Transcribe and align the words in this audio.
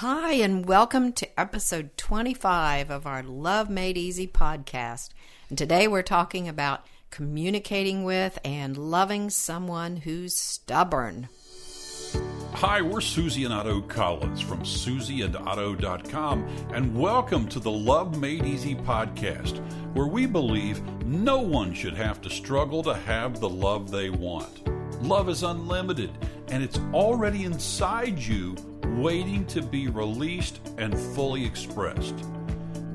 Hi, 0.00 0.34
and 0.34 0.64
welcome 0.64 1.12
to 1.14 1.40
episode 1.40 1.96
25 1.96 2.88
of 2.88 3.04
our 3.04 3.20
Love 3.24 3.68
Made 3.68 3.98
Easy 3.98 4.28
podcast. 4.28 5.08
And 5.48 5.58
today 5.58 5.88
we're 5.88 6.02
talking 6.02 6.46
about 6.48 6.86
communicating 7.10 8.04
with 8.04 8.38
and 8.44 8.76
loving 8.76 9.28
someone 9.28 9.96
who's 9.96 10.36
stubborn. 10.36 11.28
Hi, 12.52 12.80
we're 12.80 13.00
Susie 13.00 13.42
and 13.42 13.52
Otto 13.52 13.80
Collins 13.80 14.40
from 14.40 14.60
susieandotto.com, 14.60 16.46
and 16.72 16.96
welcome 16.96 17.48
to 17.48 17.58
the 17.58 17.72
Love 17.72 18.20
Made 18.20 18.44
Easy 18.44 18.76
podcast, 18.76 19.58
where 19.94 20.06
we 20.06 20.26
believe 20.26 20.80
no 21.02 21.40
one 21.40 21.74
should 21.74 21.94
have 21.94 22.20
to 22.20 22.30
struggle 22.30 22.84
to 22.84 22.94
have 22.94 23.40
the 23.40 23.48
love 23.48 23.90
they 23.90 24.10
want. 24.10 24.77
Love 25.02 25.28
is 25.28 25.44
unlimited, 25.44 26.10
and 26.48 26.62
it's 26.62 26.78
already 26.92 27.44
inside 27.44 28.18
you, 28.18 28.56
waiting 28.96 29.46
to 29.46 29.62
be 29.62 29.88
released 29.88 30.60
and 30.76 30.98
fully 31.14 31.44
expressed. 31.44 32.14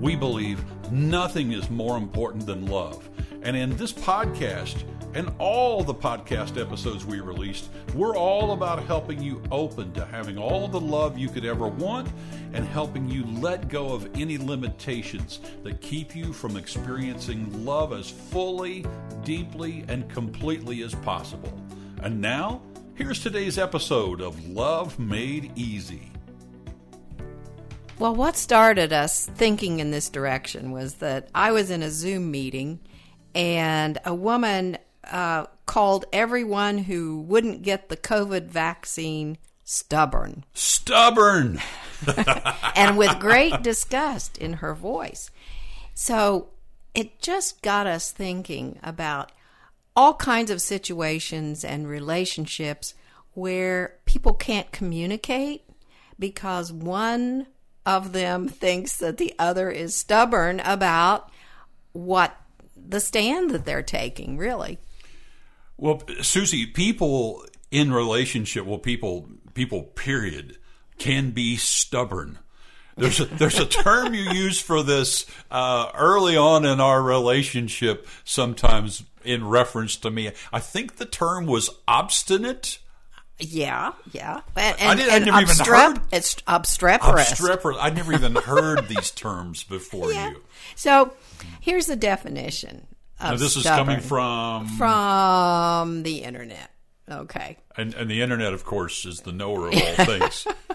We 0.01 0.15
believe 0.15 0.63
nothing 0.91 1.53
is 1.53 1.69
more 1.69 1.97
important 1.97 2.45
than 2.45 2.67
love. 2.67 3.09
And 3.41 3.55
in 3.55 3.77
this 3.77 3.93
podcast, 3.93 4.83
and 5.13 5.31
all 5.37 5.83
the 5.83 5.93
podcast 5.93 6.59
episodes 6.59 7.05
we 7.05 7.19
released, 7.19 7.69
we're 7.93 8.17
all 8.17 8.51
about 8.51 8.83
helping 8.83 9.21
you 9.21 9.41
open 9.51 9.93
to 9.93 10.03
having 10.05 10.37
all 10.37 10.67
the 10.67 10.79
love 10.79 11.17
you 11.17 11.29
could 11.29 11.45
ever 11.45 11.67
want 11.67 12.09
and 12.53 12.65
helping 12.65 13.09
you 13.09 13.25
let 13.39 13.69
go 13.69 13.93
of 13.93 14.09
any 14.15 14.37
limitations 14.37 15.39
that 15.63 15.81
keep 15.81 16.15
you 16.15 16.33
from 16.33 16.57
experiencing 16.57 17.63
love 17.63 17.93
as 17.93 18.09
fully, 18.09 18.85
deeply, 19.23 19.85
and 19.87 20.09
completely 20.09 20.81
as 20.81 20.95
possible. 20.95 21.62
And 22.03 22.19
now, 22.19 22.61
here's 22.95 23.23
today's 23.23 23.57
episode 23.57 24.19
of 24.19 24.49
Love 24.49 24.99
Made 24.99 25.53
Easy. 25.55 26.11
Well, 27.97 28.13
what 28.13 28.35
started 28.35 28.91
us 28.91 29.25
thinking 29.25 29.79
in 29.79 29.91
this 29.91 30.09
direction 30.09 30.71
was 30.71 30.95
that 30.95 31.29
I 31.33 31.53
was 31.53 31.71
in 31.71 31.81
a 31.81 31.89
Zoom 31.89 32.29
meeting 32.29 32.81
and 33.33 33.99
a 34.03 34.13
woman 34.13 34.79
uh, 35.09 35.45
called 35.65 36.03
everyone 36.11 36.79
who 36.79 37.21
wouldn't 37.21 37.61
get 37.61 37.87
the 37.87 37.95
COVID 37.95 38.47
vaccine 38.47 39.37
stubborn. 39.63 40.43
Stubborn! 40.53 41.61
and 42.75 42.97
with 42.97 43.17
great 43.17 43.63
disgust 43.63 44.37
in 44.37 44.53
her 44.55 44.75
voice. 44.75 45.31
So 45.93 46.49
it 46.93 47.21
just 47.21 47.61
got 47.61 47.87
us 47.87 48.11
thinking 48.11 48.77
about 48.83 49.31
all 49.95 50.13
kinds 50.15 50.49
of 50.49 50.61
situations 50.61 51.63
and 51.63 51.87
relationships 51.87 52.93
where 53.33 53.95
people 54.05 54.33
can't 54.33 54.71
communicate 54.71 55.63
because 56.19 56.71
one 56.71 57.47
of 57.85 58.13
them 58.13 58.47
thinks 58.47 58.97
that 58.97 59.17
the 59.17 59.33
other 59.37 59.69
is 59.69 59.95
stubborn 59.95 60.59
about 60.61 61.29
what 61.91 62.35
the 62.75 62.99
stand 62.99 63.51
that 63.51 63.65
they're 63.65 63.83
taking, 63.83 64.37
really. 64.37 64.79
Well, 65.77 66.01
Susie, 66.21 66.65
people 66.65 67.45
in 67.71 67.91
relationship, 67.91 68.65
well, 68.65 68.77
people, 68.77 69.29
people, 69.53 69.83
period, 69.83 70.57
can 70.97 71.31
be 71.31 71.55
stubborn. 71.57 72.39
There's 72.95 73.19
a, 73.19 73.25
there's 73.25 73.59
a 73.59 73.65
term 73.65 74.13
you 74.13 74.21
use 74.31 74.59
for 74.61 74.83
this 74.83 75.25
uh, 75.49 75.91
early 75.95 76.37
on 76.37 76.65
in 76.65 76.79
our 76.79 77.01
relationship, 77.01 78.07
sometimes 78.23 79.03
in 79.23 79.47
reference 79.47 79.95
to 79.97 80.11
me. 80.11 80.31
I 80.51 80.59
think 80.59 80.97
the 80.97 81.05
term 81.05 81.45
was 81.45 81.69
obstinate. 81.87 82.79
Yeah, 83.39 83.93
yeah. 84.11 84.41
And, 84.55 84.79
and, 84.79 84.89
I, 84.89 84.95
did, 84.95 85.09
I 85.09 85.19
never 85.19 85.41
even 85.41 85.65
heard 85.65 85.99
it's 86.11 86.37
obstreperous. 86.47 87.31
obstreperous. 87.31 87.77
I 87.79 87.89
never 87.89 88.13
even 88.13 88.35
heard 88.35 88.87
these 88.87 89.11
terms 89.11 89.63
before 89.63 90.13
Yeah. 90.13 90.31
you. 90.31 90.41
So 90.75 91.13
here's 91.59 91.87
the 91.87 91.95
definition 91.95 92.85
of 93.19 93.31
Now, 93.31 93.35
this 93.37 93.55
is 93.57 93.63
coming 93.63 93.99
from, 94.01 94.67
from 94.77 96.03
the 96.03 96.23
internet. 96.23 96.69
Okay. 97.09 97.57
and, 97.75 97.93
and 97.95 98.09
the 98.09 98.21
internet, 98.21 98.53
of 98.53 98.63
course, 98.63 99.05
is 99.05 99.21
the 99.21 99.33
knower 99.33 99.67
of 99.67 99.73
all 99.73 100.05
things. 100.05 100.47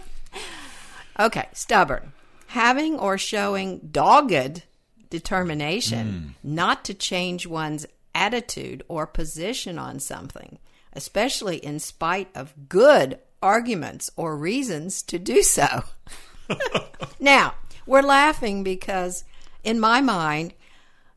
Okay, 1.18 1.48
stubborn. 1.52 2.12
Having 2.48 2.98
or 2.98 3.18
showing 3.18 3.88
dogged 3.90 4.62
determination 5.10 6.36
hmm. 6.42 6.54
not 6.54 6.84
to 6.84 6.94
change 6.94 7.46
one's 7.46 7.86
attitude 8.14 8.82
or 8.88 9.06
position 9.06 9.78
on 9.78 10.00
something, 10.00 10.58
especially 10.92 11.56
in 11.56 11.78
spite 11.78 12.28
of 12.34 12.54
good 12.68 13.18
arguments 13.42 14.10
or 14.16 14.36
reasons 14.36 15.02
to 15.02 15.18
do 15.18 15.42
so. 15.42 15.84
now, 17.20 17.54
we're 17.86 18.02
laughing 18.02 18.64
because, 18.64 19.24
in 19.62 19.78
my 19.78 20.00
mind, 20.00 20.54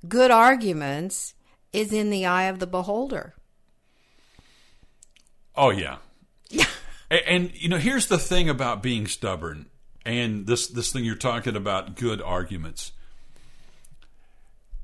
good 0.08 0.32
arguments 0.32 1.34
is 1.74 1.94
in 1.94 2.10
the 2.10 2.26
eye 2.26 2.44
of 2.44 2.60
the 2.60 2.68
beholder. 2.68 3.34
Oh 5.56 5.70
yeah. 5.70 5.98
and, 7.10 7.22
and 7.28 7.52
you 7.54 7.70
know, 7.70 7.78
here's 7.78 8.08
the 8.08 8.18
thing 8.18 8.50
about 8.50 8.84
being 8.84 9.08
stubborn 9.08 9.68
and 10.06 10.48
this 10.48 10.68
this 10.68 10.92
thing 10.92 11.04
you're 11.04 11.16
talking 11.16 11.56
about 11.56 11.96
good 11.96 12.22
arguments. 12.22 12.92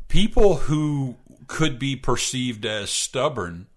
People 0.07 0.55
who 0.55 1.16
could 1.47 1.79
be 1.79 1.95
perceived 1.95 2.66
as 2.66 2.89
stubborn 2.89 3.67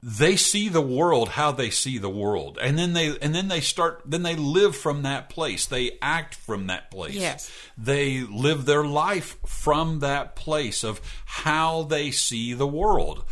they 0.00 0.36
see 0.36 0.68
the 0.68 0.80
world 0.80 1.30
how 1.30 1.50
they 1.50 1.68
see 1.70 1.98
the 1.98 2.08
world 2.08 2.56
and 2.62 2.78
then 2.78 2.92
they 2.92 3.18
and 3.18 3.34
then 3.34 3.48
they 3.48 3.60
start 3.60 4.00
then 4.06 4.22
they 4.22 4.36
live 4.36 4.76
from 4.76 5.02
that 5.02 5.28
place 5.28 5.66
they 5.66 5.90
act 6.00 6.36
from 6.36 6.68
that 6.68 6.88
place 6.88 7.14
Yes. 7.16 7.50
they 7.76 8.20
live 8.20 8.64
their 8.64 8.84
life 8.84 9.36
from 9.44 9.98
that 9.98 10.36
place 10.36 10.84
of 10.84 11.00
how 11.26 11.82
they 11.82 12.12
see 12.12 12.54
the 12.54 12.66
world 12.66 13.24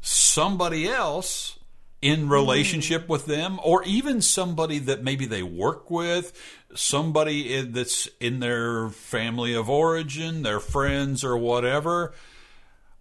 somebody 0.00 0.88
else 0.88 1.58
in 2.02 2.20
mm-hmm. 2.20 2.32
relationship 2.32 3.08
with 3.08 3.26
them 3.26 3.58
or 3.62 3.82
even 3.84 4.20
somebody 4.20 4.78
that 4.78 5.02
maybe 5.02 5.26
they 5.26 5.42
work 5.42 5.90
with 5.90 6.32
somebody 6.74 7.62
that's 7.62 8.08
in 8.20 8.40
their 8.40 8.90
family 8.90 9.54
of 9.54 9.70
origin 9.70 10.42
their 10.42 10.60
friends 10.60 11.24
or 11.24 11.36
whatever 11.36 12.12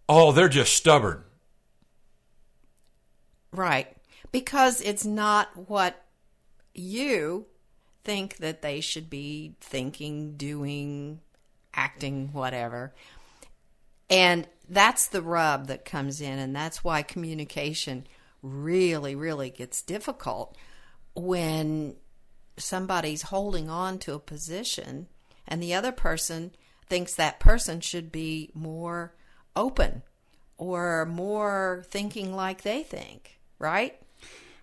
oh 0.07 0.31
they're 0.31 0.47
just 0.47 0.73
stubborn 0.73 1.23
Right. 3.55 3.87
Because 4.31 4.81
it's 4.81 5.05
not 5.05 5.69
what 5.69 6.03
you 6.73 7.45
think 8.03 8.37
that 8.37 8.61
they 8.61 8.81
should 8.81 9.09
be 9.09 9.55
thinking, 9.61 10.35
doing, 10.35 11.21
acting, 11.73 12.29
whatever. 12.33 12.93
And 14.09 14.47
that's 14.69 15.07
the 15.07 15.21
rub 15.21 15.67
that 15.67 15.85
comes 15.85 16.21
in, 16.21 16.37
and 16.37 16.55
that's 16.55 16.83
why 16.83 17.01
communication 17.01 18.05
really, 18.45 19.15
really 19.15 19.49
gets 19.49 19.81
difficult 19.81 20.55
when 21.15 21.95
somebody's 22.57 23.23
holding 23.23 23.69
on 23.69 23.97
to 23.99 24.13
a 24.13 24.19
position 24.19 25.07
and 25.47 25.61
the 25.61 25.73
other 25.73 25.91
person 25.91 26.51
thinks 26.87 27.15
that 27.15 27.39
person 27.39 27.81
should 27.81 28.11
be 28.11 28.51
more 28.53 29.13
open 29.55 30.03
or 30.57 31.05
more 31.05 31.83
thinking 31.89 32.35
like 32.35 32.61
they 32.61 32.83
think, 32.83 33.39
right? 33.59 33.99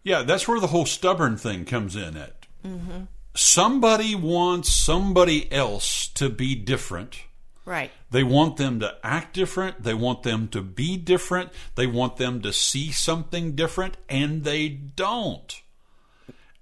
Yeah, 0.03 0.22
that's 0.22 0.48
where 0.48 0.60
the 0.60 0.69
whole 0.69 0.87
stubborn 0.87 1.37
thing 1.37 1.65
comes 1.65 1.97
in 1.97 2.16
at. 2.16 2.47
Mm-hmm. 2.65 3.04
Somebody 3.34 4.15
wants 4.15 4.72
somebody 4.72 5.50
else 5.53 6.09
to 6.09 6.28
be 6.28 6.54
different. 6.54 7.25
Right. 7.65 7.93
They 8.11 8.25
want 8.25 8.56
them 8.56 8.81
to 8.81 8.97
act 9.05 9.34
different. 9.34 9.84
They 9.84 9.95
want 9.95 10.25
them 10.25 10.49
to 10.49 10.62
be 10.62 10.97
different. 10.97 11.50
They 11.77 11.87
want 11.87 12.17
them 12.17 12.43
to 12.43 12.53
see 12.53 12.91
something 12.91 13.55
different, 13.55 13.97
and 14.09 14.43
they 14.43 14.69
don't. 14.69 15.62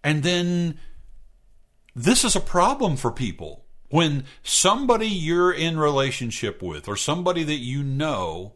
And 0.05 0.23
then 0.23 0.79
this 1.95 2.25
is 2.25 2.37
a 2.37 2.41
problem 2.41 2.97
for 2.97 3.11
people. 3.11 3.65
When 3.89 4.25
somebody 4.43 5.09
you're 5.09 5.53
in 5.53 5.79
relationship 5.79 6.63
with 6.63 6.87
or 6.87 6.97
somebody 6.97 7.43
that 7.45 7.55
you 7.55 7.83
know 7.83 8.55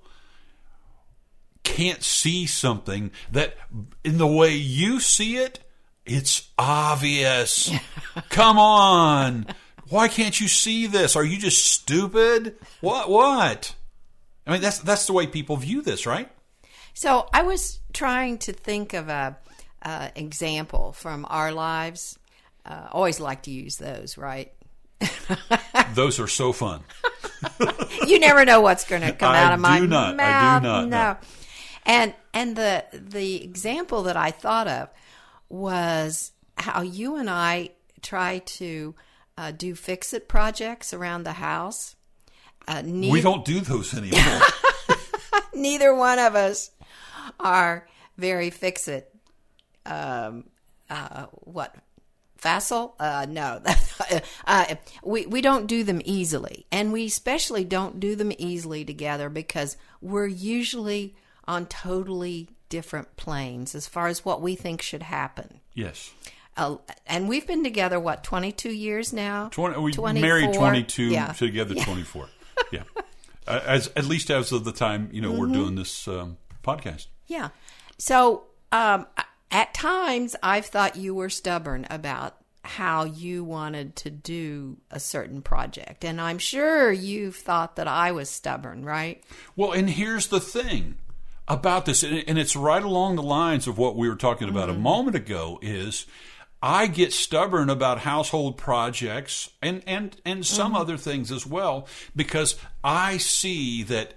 can't 1.64 2.04
see 2.04 2.46
something 2.46 3.10
that 3.32 3.56
in 4.04 4.18
the 4.18 4.26
way 4.26 4.54
you 4.54 5.00
see 5.00 5.36
it, 5.38 5.60
it's 6.06 6.50
obvious. 6.58 7.70
Come 8.28 8.58
on. 8.58 9.46
Why 9.88 10.08
can't 10.08 10.40
you 10.40 10.48
see 10.48 10.86
this? 10.86 11.14
Are 11.16 11.24
you 11.24 11.38
just 11.38 11.64
stupid? 11.72 12.56
What 12.80 13.08
what? 13.10 13.74
I 14.46 14.52
mean 14.52 14.60
that's 14.60 14.78
that's 14.78 15.06
the 15.06 15.12
way 15.12 15.26
people 15.26 15.56
view 15.56 15.82
this, 15.82 16.06
right? 16.06 16.30
So 16.94 17.28
I 17.32 17.42
was 17.42 17.80
trying 17.92 18.38
to 18.38 18.52
think 18.52 18.94
of 18.94 19.08
a, 19.08 19.36
uh 19.82 20.08
example 20.14 20.92
from 20.92 21.26
our 21.28 21.52
lives. 21.52 22.18
Uh, 22.66 22.88
always 22.92 23.20
like 23.20 23.42
to 23.42 23.50
use 23.50 23.76
those, 23.76 24.16
right? 24.16 24.50
Those 25.94 26.18
are 26.18 26.28
so 26.28 26.52
fun. 26.52 26.82
you 28.06 28.18
never 28.18 28.44
know 28.46 28.62
what's 28.62 28.84
going 28.86 29.02
to 29.02 29.12
come 29.12 29.32
I 29.34 29.42
out 29.42 29.52
of 29.52 29.60
my 29.60 29.80
do 29.80 29.86
not. 29.86 30.06
I 30.08 30.10
do 30.12 30.16
mouth. 30.16 30.62
not, 30.62 30.88
No. 30.88 31.12
no. 31.12 31.16
And 31.84 32.14
and 32.32 32.56
the 32.56 32.84
the 32.92 33.44
example 33.44 34.04
that 34.04 34.16
I 34.16 34.30
thought 34.30 34.66
of 34.66 34.88
was 35.50 36.32
how 36.56 36.80
you 36.80 37.16
and 37.16 37.28
I 37.28 37.70
try 38.00 38.38
to 38.38 38.94
uh, 39.36 39.50
do 39.50 39.74
fix 39.74 40.12
it 40.12 40.28
projects 40.28 40.92
around 40.92 41.24
the 41.24 41.32
house. 41.34 41.96
Uh, 42.66 42.82
We 42.84 43.20
don't 43.20 43.44
do 43.44 43.60
those 43.60 43.92
anymore. 43.94 44.40
neither 45.54 45.94
one 45.94 46.18
of 46.18 46.34
us 46.34 46.70
are 47.40 47.86
very 48.16 48.50
fix 48.50 48.88
it. 48.88 49.14
Um, 49.86 50.44
uh, 50.88 51.26
what 51.32 51.74
facile? 52.36 52.94
Uh, 52.98 53.26
no, 53.28 53.60
uh, 54.46 54.74
we 55.02 55.26
we 55.26 55.40
don't 55.40 55.66
do 55.66 55.84
them 55.84 56.00
easily, 56.04 56.66
and 56.72 56.92
we 56.92 57.06
especially 57.06 57.64
don't 57.64 58.00
do 58.00 58.16
them 58.16 58.32
easily 58.38 58.84
together 58.84 59.28
because 59.28 59.76
we're 60.00 60.26
usually 60.26 61.14
on 61.46 61.66
totally 61.66 62.48
different 62.70 63.16
planes 63.16 63.74
as 63.74 63.86
far 63.86 64.08
as 64.08 64.24
what 64.24 64.40
we 64.40 64.54
think 64.54 64.80
should 64.80 65.02
happen. 65.02 65.60
yes. 65.74 66.12
Uh, 66.56 66.76
and 67.06 67.28
we've 67.28 67.46
been 67.46 67.64
together 67.64 67.98
what 67.98 68.22
twenty 68.24 68.52
two 68.52 68.72
years 68.72 69.12
now. 69.12 69.48
20, 69.50 69.80
we 69.80 69.92
24? 69.92 70.20
married 70.28 70.54
22 70.54 71.02
Yeah. 71.04 71.32
together 71.32 71.74
24 71.74 72.28
yeah 72.72 72.82
uh, 73.48 73.60
as 73.66 73.90
at 73.96 74.04
least 74.04 74.30
as 74.30 74.52
of 74.52 74.64
the 74.64 74.72
time 74.72 75.08
you 75.12 75.20
know 75.20 75.32
we're 75.32 75.46
Mm-hmm. 75.46 75.52
doing 75.54 75.74
this 75.74 76.06
um, 76.08 76.36
podcast 76.62 77.06
Yeah. 77.26 77.48
So 77.98 78.44
um, 78.72 79.06
at 79.50 79.72
times, 79.74 80.34
I've 80.42 80.66
thought 80.66 80.96
you 80.96 81.14
were 81.14 81.28
stubborn 81.30 81.86
about 81.90 82.36
how 82.62 83.04
you 83.04 83.44
wanted 83.44 83.94
to 83.94 84.10
do 84.10 84.78
a 84.90 84.98
certain 84.98 85.42
project. 85.42 86.04
And 86.04 86.20
I'm 86.20 86.38
sure 86.38 86.90
you've 86.90 87.36
thought 87.36 87.76
that 87.76 87.86
I 87.86 88.10
was 88.12 88.30
stubborn, 88.30 88.84
right? 88.84 89.22
well 89.54 89.72
and 89.72 89.90
here's 89.90 90.28
the 90.28 90.40
thing 90.40 90.94
about 91.46 91.84
this 91.86 92.02
and 92.02 92.24
and 92.26 92.38
it's 92.38 92.56
right 92.56 92.82
along 92.82 93.16
the 93.16 93.22
lines 93.22 93.66
of 93.66 93.76
what 93.76 93.96
we 93.96 94.08
were 94.08 94.16
talking 94.16 94.48
about 94.48 94.68
Mm-hmm. 94.70 94.78
a 94.78 94.82
moment 94.82 95.16
ago 95.16 95.58
is 95.62 96.06
I 96.66 96.86
get 96.86 97.12
stubborn 97.12 97.68
about 97.68 97.98
household 97.98 98.56
projects 98.56 99.50
and 99.60 99.82
and 99.86 100.16
and 100.24 100.46
some 100.46 100.68
Mm-hmm. 100.72 100.80
other 100.80 100.96
things 100.96 101.30
as 101.30 101.46
well 101.46 101.86
because 102.16 102.56
I 102.82 103.18
see 103.18 103.82
that 103.82 104.14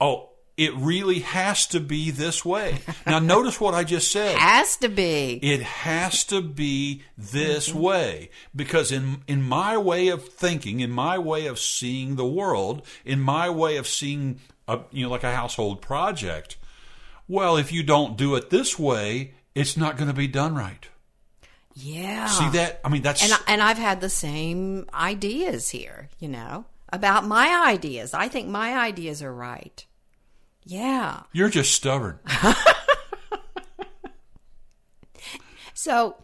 oh 0.00 0.28
it 0.56 0.74
really 0.76 1.20
has 1.20 1.66
to 1.68 1.80
be 1.80 2.10
this 2.10 2.44
way. 2.44 2.78
Now 3.06 3.18
notice 3.34 3.58
what 3.60 3.72
I 3.74 3.82
just 3.82 4.10
said. 4.12 4.36
Has 4.36 4.76
to 4.76 4.88
be. 4.90 5.38
It 5.42 5.62
has 5.62 6.22
to 6.24 6.42
be 6.42 7.02
this 7.16 7.70
Mm-hmm. 7.70 7.80
way 7.80 8.30
because 8.54 8.92
in 8.92 9.22
in 9.26 9.42
my 9.42 9.76
way 9.78 10.08
of 10.08 10.28
thinking, 10.28 10.80
in 10.80 10.90
my 10.90 11.18
way 11.18 11.46
of 11.46 11.58
seeing 11.58 12.16
the 12.16 12.26
world, 12.26 12.86
in 13.04 13.20
my 13.20 13.48
way 13.50 13.78
of 13.78 13.88
seeing 13.88 14.38
a 14.68 14.80
you 14.92 15.04
know 15.04 15.10
like 15.10 15.24
a 15.24 15.34
household 15.34 15.80
project, 15.82 16.56
well, 17.26 17.56
if 17.56 17.72
you 17.72 17.82
don't 17.82 18.16
do 18.18 18.36
it 18.36 18.50
this 18.50 18.78
way, 18.78 19.32
it's 19.54 19.76
not 19.76 19.96
going 19.96 20.08
to 20.08 20.14
be 20.14 20.28
done 20.28 20.54
right. 20.54 20.86
Yeah. 21.74 22.26
See 22.26 22.48
that? 22.50 22.80
I 22.84 22.88
mean, 22.88 23.02
that's 23.02 23.22
And, 23.22 23.32
I- 23.32 23.52
and 23.52 23.62
I've 23.62 23.78
had 23.78 24.00
the 24.00 24.10
same 24.10 24.86
ideas 24.92 25.70
here, 25.70 26.08
you 26.18 26.28
know, 26.28 26.64
about 26.92 27.24
my 27.26 27.64
ideas. 27.68 28.12
I 28.14 28.28
think 28.28 28.48
my 28.48 28.76
ideas 28.78 29.22
are 29.22 29.32
right. 29.34 29.84
Yeah. 30.64 31.22
you're 31.32 31.48
just 31.48 31.72
stubborn. 31.74 32.18
So, 35.74 36.16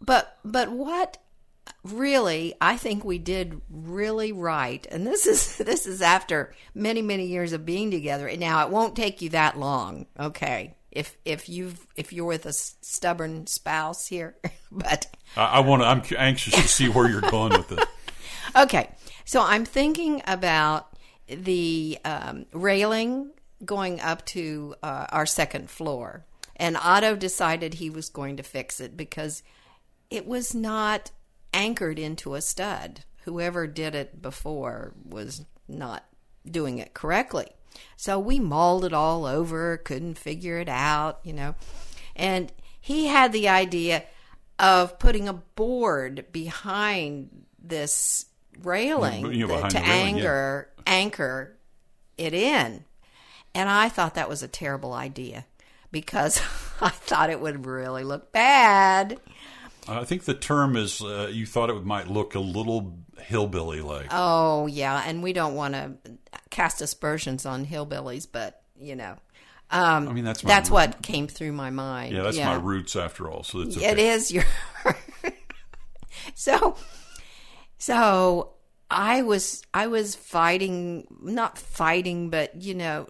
but 0.00 0.36
but 0.44 0.70
what 0.70 1.16
really 1.84 2.52
I 2.60 2.76
think 2.76 3.02
we 3.02 3.16
did 3.18 3.62
really 3.70 4.30
right, 4.30 4.86
and 4.90 5.06
this 5.06 5.26
is 5.26 5.56
this 5.64 5.86
is 5.86 6.02
after 6.02 6.54
many 6.74 7.00
many 7.00 7.26
years 7.28 7.54
of 7.54 7.64
being 7.64 7.90
together. 7.90 8.28
and 8.28 8.40
Now 8.40 8.62
it 8.66 8.70
won't 8.70 8.94
take 8.94 9.22
you 9.22 9.30
that 9.30 9.58
long, 9.58 10.04
okay? 10.20 10.74
If 10.92 11.16
if 11.24 11.48
you've 11.48 11.86
if 11.96 12.12
you're 12.12 12.26
with 12.26 12.46
a 12.46 12.52
stubborn 12.52 13.46
spouse 13.46 14.06
here, 14.06 14.36
but 14.70 15.06
I, 15.36 15.44
I 15.44 15.60
want 15.60 15.82
to. 15.82 15.88
I'm 15.88 16.02
anxious 16.18 16.54
to 16.54 16.68
see 16.68 16.88
where 16.88 17.08
you're 17.08 17.22
going 17.22 17.52
with 17.52 17.68
this. 17.68 17.84
Okay, 18.54 18.90
so 19.24 19.40
I'm 19.40 19.64
thinking 19.64 20.20
about 20.26 20.94
the 21.26 21.98
um, 22.04 22.44
railing 22.52 23.30
going 23.64 23.98
up 23.98 24.26
to 24.26 24.74
uh, 24.82 25.06
our 25.08 25.24
second 25.24 25.70
floor, 25.70 26.26
and 26.56 26.76
Otto 26.76 27.16
decided 27.16 27.72
he 27.74 27.88
was 27.88 28.10
going 28.10 28.36
to 28.36 28.42
fix 28.42 28.78
it 28.78 28.94
because 28.94 29.42
it 30.10 30.26
was 30.26 30.54
not 30.54 31.12
anchored 31.54 31.98
into 31.98 32.34
a 32.34 32.42
stud. 32.42 33.04
Whoever 33.24 33.66
did 33.66 33.94
it 33.94 34.20
before 34.20 34.92
was 35.02 35.46
not 35.66 36.04
doing 36.44 36.78
it 36.78 36.92
correctly. 36.92 37.46
So 37.96 38.18
we 38.18 38.38
mauled 38.38 38.84
it 38.84 38.92
all 38.92 39.26
over, 39.26 39.76
couldn't 39.78 40.18
figure 40.18 40.58
it 40.58 40.68
out, 40.68 41.20
you 41.22 41.32
know. 41.32 41.54
And 42.16 42.52
he 42.80 43.06
had 43.06 43.32
the 43.32 43.48
idea 43.48 44.04
of 44.58 44.98
putting 44.98 45.28
a 45.28 45.32
board 45.32 46.26
behind 46.32 47.46
this 47.62 48.26
railing 48.62 49.32
You 49.32 49.46
know, 49.46 49.54
behind 49.54 49.70
to 49.70 49.78
railing, 49.78 50.16
yeah. 50.16 50.22
anchor 50.22 50.68
anchor 50.86 51.56
it 52.18 52.34
in. 52.34 52.84
And 53.54 53.68
I 53.68 53.88
thought 53.88 54.14
that 54.14 54.28
was 54.28 54.42
a 54.42 54.48
terrible 54.48 54.92
idea 54.92 55.46
because 55.90 56.38
I 56.80 56.88
thought 56.90 57.30
it 57.30 57.40
would 57.40 57.66
really 57.66 58.04
look 58.04 58.32
bad. 58.32 59.18
I 59.88 60.04
think 60.04 60.24
the 60.24 60.34
term 60.34 60.76
is 60.76 61.02
uh, 61.02 61.28
you 61.32 61.44
thought 61.44 61.70
it 61.70 61.84
might 61.84 62.08
look 62.08 62.34
a 62.34 62.40
little 62.40 62.98
hillbilly 63.18 63.80
like. 63.80 64.06
Oh, 64.10 64.66
yeah, 64.66 65.02
and 65.06 65.22
we 65.22 65.32
don't 65.32 65.54
want 65.54 65.74
to 65.74 65.92
cast 66.52 66.80
aspersions 66.80 67.44
on 67.44 67.66
hillbillies, 67.66 68.28
but 68.30 68.62
you 68.78 68.94
know, 68.94 69.16
um, 69.72 70.06
I 70.08 70.12
mean, 70.12 70.24
that's 70.24 70.44
my 70.44 70.48
that's 70.48 70.68
root- 70.68 70.74
what 70.74 71.02
came 71.02 71.26
through 71.26 71.52
my 71.52 71.70
mind. 71.70 72.14
Yeah, 72.14 72.22
that's 72.22 72.36
my 72.36 72.54
roots 72.54 72.94
after 72.94 73.28
all. 73.28 73.42
So 73.42 73.60
it's 73.60 73.76
okay. 73.76 73.86
It 73.86 73.98
is 73.98 74.30
your. 74.30 74.44
so, 76.34 76.76
so 77.78 78.52
I 78.90 79.22
was 79.22 79.62
I 79.72 79.86
was 79.86 80.14
fighting, 80.14 81.06
not 81.20 81.58
fighting, 81.58 82.28
but 82.28 82.60
you 82.62 82.74
know, 82.74 83.08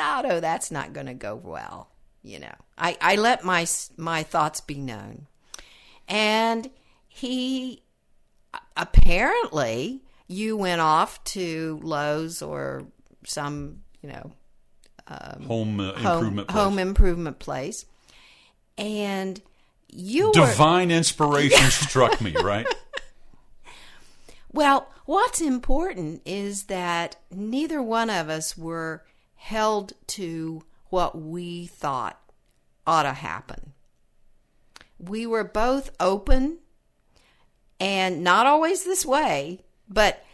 Otto, 0.00 0.40
that's 0.40 0.70
not 0.70 0.94
going 0.94 1.06
to 1.06 1.14
go 1.14 1.36
well. 1.36 1.90
You 2.22 2.40
know, 2.40 2.54
I 2.78 2.96
I 3.00 3.16
let 3.16 3.44
my 3.44 3.66
my 3.98 4.22
thoughts 4.22 4.62
be 4.62 4.76
known, 4.76 5.26
and 6.08 6.70
he 7.08 7.82
apparently 8.74 10.02
you 10.26 10.56
went 10.56 10.80
off 10.80 11.22
to 11.24 11.80
Lowe's 11.82 12.42
or 12.42 12.86
some 13.24 13.82
you 14.02 14.08
know 14.08 14.32
home 15.08 15.80
uh, 15.80 15.92
home 15.92 16.16
improvement. 16.16 16.48
place. 16.48 16.62
home 16.62 16.78
improvement 16.78 17.38
place, 17.38 17.86
and 18.76 19.40
you 19.88 20.28
were 20.28 20.32
Divine 20.32 20.90
inspiration 20.90 21.70
struck 21.70 22.20
me, 22.20 22.34
right? 22.42 22.66
well. 24.52 24.88
What's 25.06 25.40
important 25.40 26.22
is 26.24 26.64
that 26.64 27.14
neither 27.30 27.80
one 27.80 28.10
of 28.10 28.28
us 28.28 28.58
were 28.58 29.04
held 29.36 29.92
to 30.08 30.64
what 30.88 31.16
we 31.16 31.66
thought 31.66 32.20
ought 32.84 33.04
to 33.04 33.12
happen. 33.12 33.72
We 34.98 35.24
were 35.24 35.44
both 35.44 35.90
open 36.00 36.58
and 37.78 38.24
not 38.24 38.46
always 38.46 38.84
this 38.84 39.06
way, 39.06 39.60
but 39.88 40.24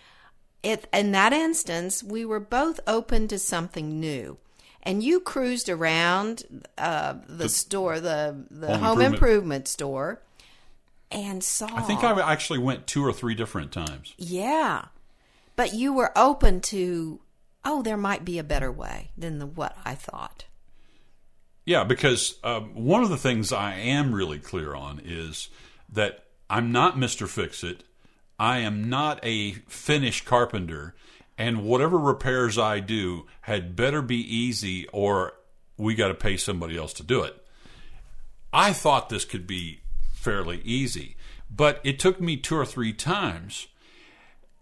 it, 0.62 0.86
in 0.92 1.12
that 1.12 1.32
instance, 1.32 2.02
we 2.02 2.24
were 2.24 2.40
both 2.40 2.80
open 2.86 3.28
to 3.28 3.38
something 3.38 3.98
new. 3.98 4.38
And 4.84 5.02
you 5.02 5.20
cruised 5.20 5.68
around 5.68 6.64
uh, 6.76 7.14
the, 7.28 7.48
store, 7.48 8.00
the 8.00 8.44
the 8.50 8.66
Home 8.68 8.80
home, 8.80 9.00
improvement. 9.00 9.14
improvement. 9.14 9.68
store, 9.68 10.22
and 11.12 11.44
saw. 11.44 11.68
I 11.72 11.82
think 11.82 12.02
I 12.02 12.20
actually 12.20 12.58
went 12.58 12.86
two 12.88 13.04
or 13.04 13.12
three 13.12 13.34
different 13.34 13.70
times. 13.70 14.14
Yeah. 14.18 14.86
But 15.54 15.74
you 15.74 15.92
were 15.92 16.10
open 16.16 16.60
to, 16.62 17.20
oh, 17.64 17.82
there 17.82 17.96
might 17.96 18.24
be 18.24 18.38
a 18.38 18.44
better 18.44 18.72
way 18.72 19.10
than 19.16 19.38
the, 19.38 19.46
what 19.46 19.76
I 19.84 19.94
thought. 19.94 20.46
Yeah, 21.64 21.84
because 21.84 22.38
um, 22.42 22.74
one 22.74 23.02
of 23.04 23.10
the 23.10 23.16
things 23.16 23.52
I 23.52 23.74
am 23.74 24.14
really 24.14 24.38
clear 24.38 24.74
on 24.74 25.00
is 25.04 25.48
that 25.90 26.24
I'm 26.50 26.72
not 26.72 26.96
Mr. 26.96 27.28
Fix 27.28 27.62
It. 27.62 27.84
I 28.42 28.58
am 28.58 28.90
not 28.90 29.20
a 29.22 29.52
finished 29.68 30.24
carpenter. 30.24 30.96
And 31.38 31.62
whatever 31.62 31.96
repairs 31.96 32.58
I 32.58 32.80
do 32.80 33.26
had 33.42 33.76
better 33.76 34.02
be 34.02 34.16
easy 34.16 34.88
or 34.88 35.34
we 35.76 35.94
got 35.94 36.08
to 36.08 36.14
pay 36.14 36.36
somebody 36.36 36.76
else 36.76 36.92
to 36.94 37.04
do 37.04 37.22
it. 37.22 37.36
I 38.52 38.72
thought 38.72 39.10
this 39.10 39.24
could 39.24 39.46
be 39.46 39.82
fairly 40.12 40.60
easy, 40.64 41.14
but 41.54 41.80
it 41.84 42.00
took 42.00 42.20
me 42.20 42.36
two 42.36 42.56
or 42.56 42.66
three 42.66 42.92
times 42.92 43.68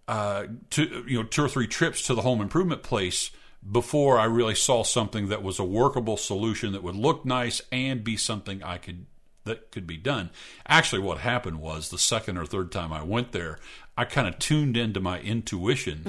uh, 0.06 0.44
to 0.70 1.04
you 1.08 1.16
know 1.16 1.24
two 1.24 1.44
or 1.44 1.48
three 1.48 1.66
trips 1.66 2.02
to 2.02 2.14
the 2.14 2.22
home 2.22 2.42
improvement 2.42 2.82
place 2.82 3.30
before 3.68 4.18
I 4.18 4.24
really 4.24 4.54
saw 4.56 4.84
something 4.84 5.28
that 5.28 5.42
was 5.42 5.58
a 5.58 5.64
workable 5.64 6.18
solution 6.18 6.72
that 6.72 6.82
would 6.82 6.96
look 6.96 7.24
nice 7.24 7.62
and 7.72 8.04
be 8.04 8.18
something 8.18 8.62
I 8.62 8.76
could 8.76 9.06
that 9.50 9.70
could 9.70 9.86
be 9.86 9.96
done. 9.96 10.30
Actually, 10.66 11.02
what 11.02 11.18
happened 11.18 11.60
was 11.60 11.88
the 11.88 11.98
second 11.98 12.38
or 12.38 12.46
third 12.46 12.72
time 12.72 12.92
I 12.92 13.02
went 13.02 13.32
there, 13.32 13.58
I 13.96 14.04
kind 14.04 14.26
of 14.26 14.38
tuned 14.38 14.76
into 14.76 15.00
my 15.00 15.20
intuition 15.20 16.02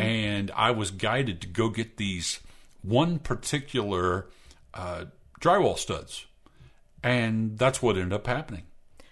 and 0.00 0.50
I 0.56 0.72
was 0.72 0.90
guided 0.90 1.40
to 1.42 1.46
go 1.46 1.68
get 1.68 1.96
these 1.96 2.40
one 2.82 3.18
particular 3.18 4.28
uh, 4.74 5.06
drywall 5.40 5.78
studs, 5.78 6.26
and 7.02 7.58
that's 7.58 7.82
what 7.82 7.96
ended 7.96 8.12
up 8.12 8.26
happening. 8.26 8.64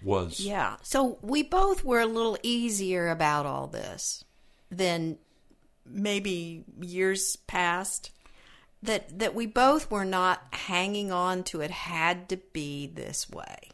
was 0.03 0.41
Yeah. 0.41 0.76
So 0.83 1.19
we 1.23 1.43
both 1.43 1.85
were 1.85 2.00
a 2.00 2.07
little 2.07 2.38
easier 2.43 3.09
about 3.09 3.47
all 3.47 3.67
this 3.67 4.25
than 4.71 5.19
maybe 5.87 6.64
years 6.81 7.37
past. 7.37 8.11
That 8.83 9.19
that 9.19 9.35
we 9.35 9.47
both 9.47 9.91
were 9.91 10.05
not 10.05 10.43
hanging 10.53 11.11
on 11.11 11.43
to 11.45 11.62
it 11.62 11.71
had 11.71 12.29
to 12.29 12.37
be 12.37 12.87
this 12.87 13.31
way. 13.31 13.71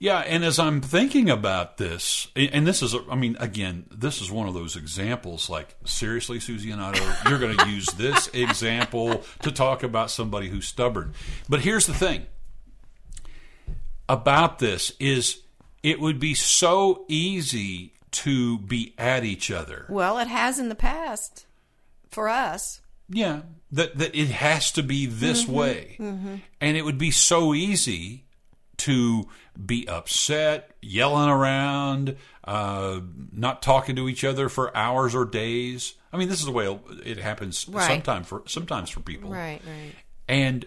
Yeah, 0.00 0.18
and 0.20 0.44
as 0.44 0.60
I'm 0.60 0.80
thinking 0.80 1.28
about 1.28 1.76
this, 1.76 2.28
and 2.36 2.64
this 2.64 2.82
is, 2.82 2.94
I 3.10 3.16
mean, 3.16 3.36
again, 3.40 3.86
this 3.90 4.22
is 4.22 4.30
one 4.30 4.46
of 4.46 4.54
those 4.54 4.76
examples 4.76 5.50
like, 5.50 5.74
seriously, 5.84 6.38
Susie 6.38 6.70
and 6.70 6.80
Otto, 6.80 7.04
you're 7.28 7.40
going 7.40 7.56
to 7.58 7.68
use 7.68 7.86
this 7.86 8.28
example 8.28 9.24
to 9.42 9.50
talk 9.50 9.82
about 9.82 10.12
somebody 10.12 10.48
who's 10.48 10.68
stubborn. 10.68 11.14
But 11.48 11.62
here's 11.62 11.86
the 11.86 11.94
thing 11.94 12.26
about 14.08 14.60
this 14.60 14.92
is 15.00 15.40
it 15.82 15.98
would 15.98 16.20
be 16.20 16.34
so 16.34 17.04
easy 17.08 17.92
to 18.10 18.58
be 18.58 18.94
at 18.98 19.24
each 19.24 19.50
other. 19.50 19.84
Well, 19.88 20.18
it 20.18 20.28
has 20.28 20.60
in 20.60 20.68
the 20.68 20.74
past 20.76 21.46
for 22.08 22.28
us. 22.28 22.80
Yeah, 23.10 23.40
that 23.72 23.98
that 23.98 24.14
it 24.14 24.28
has 24.28 24.70
to 24.72 24.82
be 24.82 25.06
this 25.06 25.44
mm-hmm. 25.44 25.52
way, 25.52 25.96
mm-hmm. 25.98 26.36
and 26.60 26.76
it 26.76 26.84
would 26.84 26.98
be 26.98 27.10
so 27.10 27.54
easy 27.54 28.24
to 28.78 29.28
be 29.64 29.86
upset, 29.88 30.70
yelling 30.80 31.28
around, 31.28 32.16
uh, 32.44 33.00
not 33.32 33.60
talking 33.62 33.96
to 33.96 34.08
each 34.08 34.24
other 34.24 34.48
for 34.48 34.74
hours 34.76 35.14
or 35.14 35.24
days. 35.24 35.94
I 36.12 36.16
mean, 36.16 36.28
this 36.28 36.40
is 36.40 36.46
the 36.46 36.52
way 36.52 36.78
it 37.04 37.18
happens 37.18 37.68
Right. 37.68 37.86
sometimes 37.86 38.26
for 38.26 38.42
sometimes 38.46 38.88
for 38.90 39.00
people, 39.00 39.30
Right, 39.30 39.60
right. 39.66 39.92
and 40.26 40.66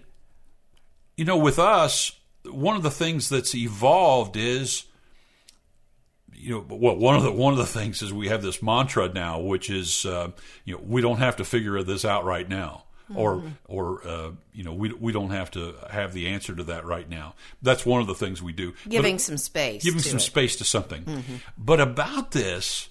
you 1.18 1.26
know, 1.26 1.38
with 1.38 1.60
us, 1.60 2.12
one 2.46 2.76
of 2.76 2.84
the 2.84 2.92
things 2.92 3.30
that's 3.30 3.54
evolved 3.56 4.36
is, 4.38 4.86
you 6.34 6.52
know, 6.56 6.66
well, 6.76 6.96
one 6.96 7.16
of 7.16 7.24
the 7.24 7.32
one 7.32 7.54
of 7.54 7.60
the 7.60 7.66
things 7.66 8.02
is 8.02 8.12
we 8.14 8.28
have 8.30 8.42
this 8.42 8.62
mantra 8.64 9.10
now, 9.10 9.40
which 9.40 9.70
is, 9.70 10.06
uh, 10.06 10.32
you 10.66 10.76
know, 10.76 10.82
we 10.86 11.02
don't 11.02 11.18
have 11.20 11.36
to 11.38 11.46
figure 11.46 11.82
this 11.84 12.06
out 12.06 12.26
right 12.26 12.48
now, 12.48 12.86
or 13.16 13.44
or 13.68 14.08
uh, 14.08 14.32
you 14.54 14.64
know, 14.64 14.74
we 14.74 14.92
we 14.94 15.12
don't 15.12 15.32
have 15.32 15.52
to 15.52 15.76
have 15.90 16.14
the 16.14 16.28
answer 16.28 16.56
to 16.56 16.64
that 16.66 16.86
right 16.86 17.10
now. 17.10 17.36
That's 17.62 17.86
one 17.86 18.02
of 18.02 18.08
the 18.08 18.16
things 18.16 18.42
we 18.42 18.54
do. 18.54 18.74
But- 18.84 18.92
Giving 18.92 19.20
some 19.20 19.38
space. 19.38 19.84
giving 19.84 20.02
to 20.02 20.08
some 20.08 20.18
it. 20.18 20.22
space 20.22 20.56
to 20.58 20.64
something. 20.66 21.24
But 21.58 21.80
about 21.82 22.32
this, 22.32 22.90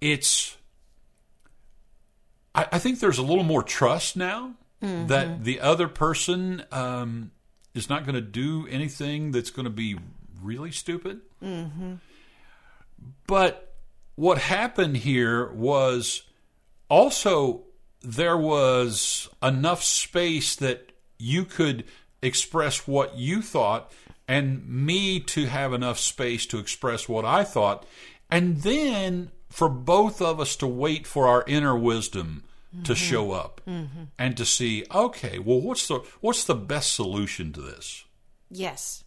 it's. 0.00 0.56
I, 2.54 2.66
I 2.72 2.78
think 2.78 3.00
there's 3.00 3.18
a 3.18 3.22
little 3.22 3.44
more 3.44 3.62
trust 3.62 4.16
now 4.16 4.54
that 4.80 5.42
the 5.44 5.60
other 5.60 5.88
person 5.88 6.62
um, 6.70 7.30
is 7.74 7.88
not 7.88 8.04
going 8.04 8.14
to 8.14 8.20
do 8.20 8.66
anything 8.70 9.32
that's 9.32 9.50
going 9.50 9.64
to 9.64 9.70
be 9.70 9.96
really 10.42 10.70
stupid. 10.70 11.20
But 13.26 13.74
what 14.14 14.38
happened 14.38 14.96
here 14.98 15.50
was 15.52 16.22
also 16.88 17.64
there 18.06 18.36
was 18.36 19.28
enough 19.42 19.82
space 19.82 20.54
that 20.56 20.92
you 21.18 21.44
could 21.44 21.84
express 22.22 22.86
what 22.86 23.16
you 23.16 23.42
thought 23.42 23.90
and 24.28 24.66
me 24.68 25.18
to 25.20 25.46
have 25.46 25.72
enough 25.72 25.98
space 25.98 26.46
to 26.46 26.58
express 26.58 27.08
what 27.08 27.24
I 27.24 27.42
thought. 27.42 27.84
And 28.30 28.62
then 28.62 29.32
for 29.48 29.68
both 29.68 30.22
of 30.22 30.40
us 30.40 30.54
to 30.56 30.66
wait 30.66 31.06
for 31.06 31.26
our 31.26 31.44
inner 31.46 31.76
wisdom 31.76 32.44
to 32.84 32.94
show 32.94 33.32
up 33.32 33.62
and 34.18 34.36
to 34.36 34.44
see 34.44 34.84
okay 34.94 35.38
well 35.38 35.58
what's 35.58 35.88
the 35.88 35.98
what's 36.20 36.44
the 36.44 36.54
best 36.54 36.94
solution 36.94 37.50
to 37.52 37.62
this? 37.62 38.04
Yes. 38.50 39.02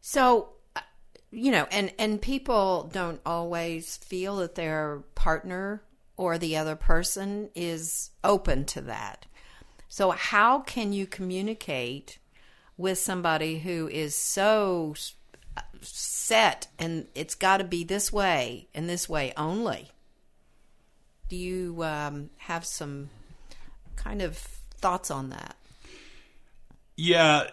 So, 0.00 0.48
uh, 0.74 0.80
you 1.30 1.52
know, 1.52 1.68
and 1.70 1.92
and 1.96 2.20
people 2.20 2.90
don't 2.92 3.20
always 3.24 3.98
feel 3.98 4.38
that 4.38 4.56
their 4.56 5.04
partner 5.14 5.82
or 6.22 6.38
the 6.38 6.56
other 6.56 6.76
person 6.76 7.50
is 7.54 8.10
open 8.22 8.64
to 8.64 8.80
that. 8.80 9.26
So, 9.88 10.12
how 10.12 10.60
can 10.60 10.92
you 10.92 11.06
communicate 11.06 12.18
with 12.76 12.98
somebody 12.98 13.58
who 13.58 13.88
is 13.88 14.14
so 14.14 14.94
set 15.80 16.68
and 16.78 17.08
it's 17.14 17.34
got 17.34 17.56
to 17.56 17.64
be 17.64 17.82
this 17.82 18.12
way 18.12 18.68
and 18.72 18.88
this 18.88 19.08
way 19.08 19.32
only? 19.36 19.90
Do 21.28 21.36
you 21.36 21.82
um, 21.82 22.30
have 22.36 22.64
some 22.64 23.10
kind 23.96 24.22
of 24.22 24.36
thoughts 24.36 25.10
on 25.10 25.30
that? 25.30 25.56
yeah 26.96 27.46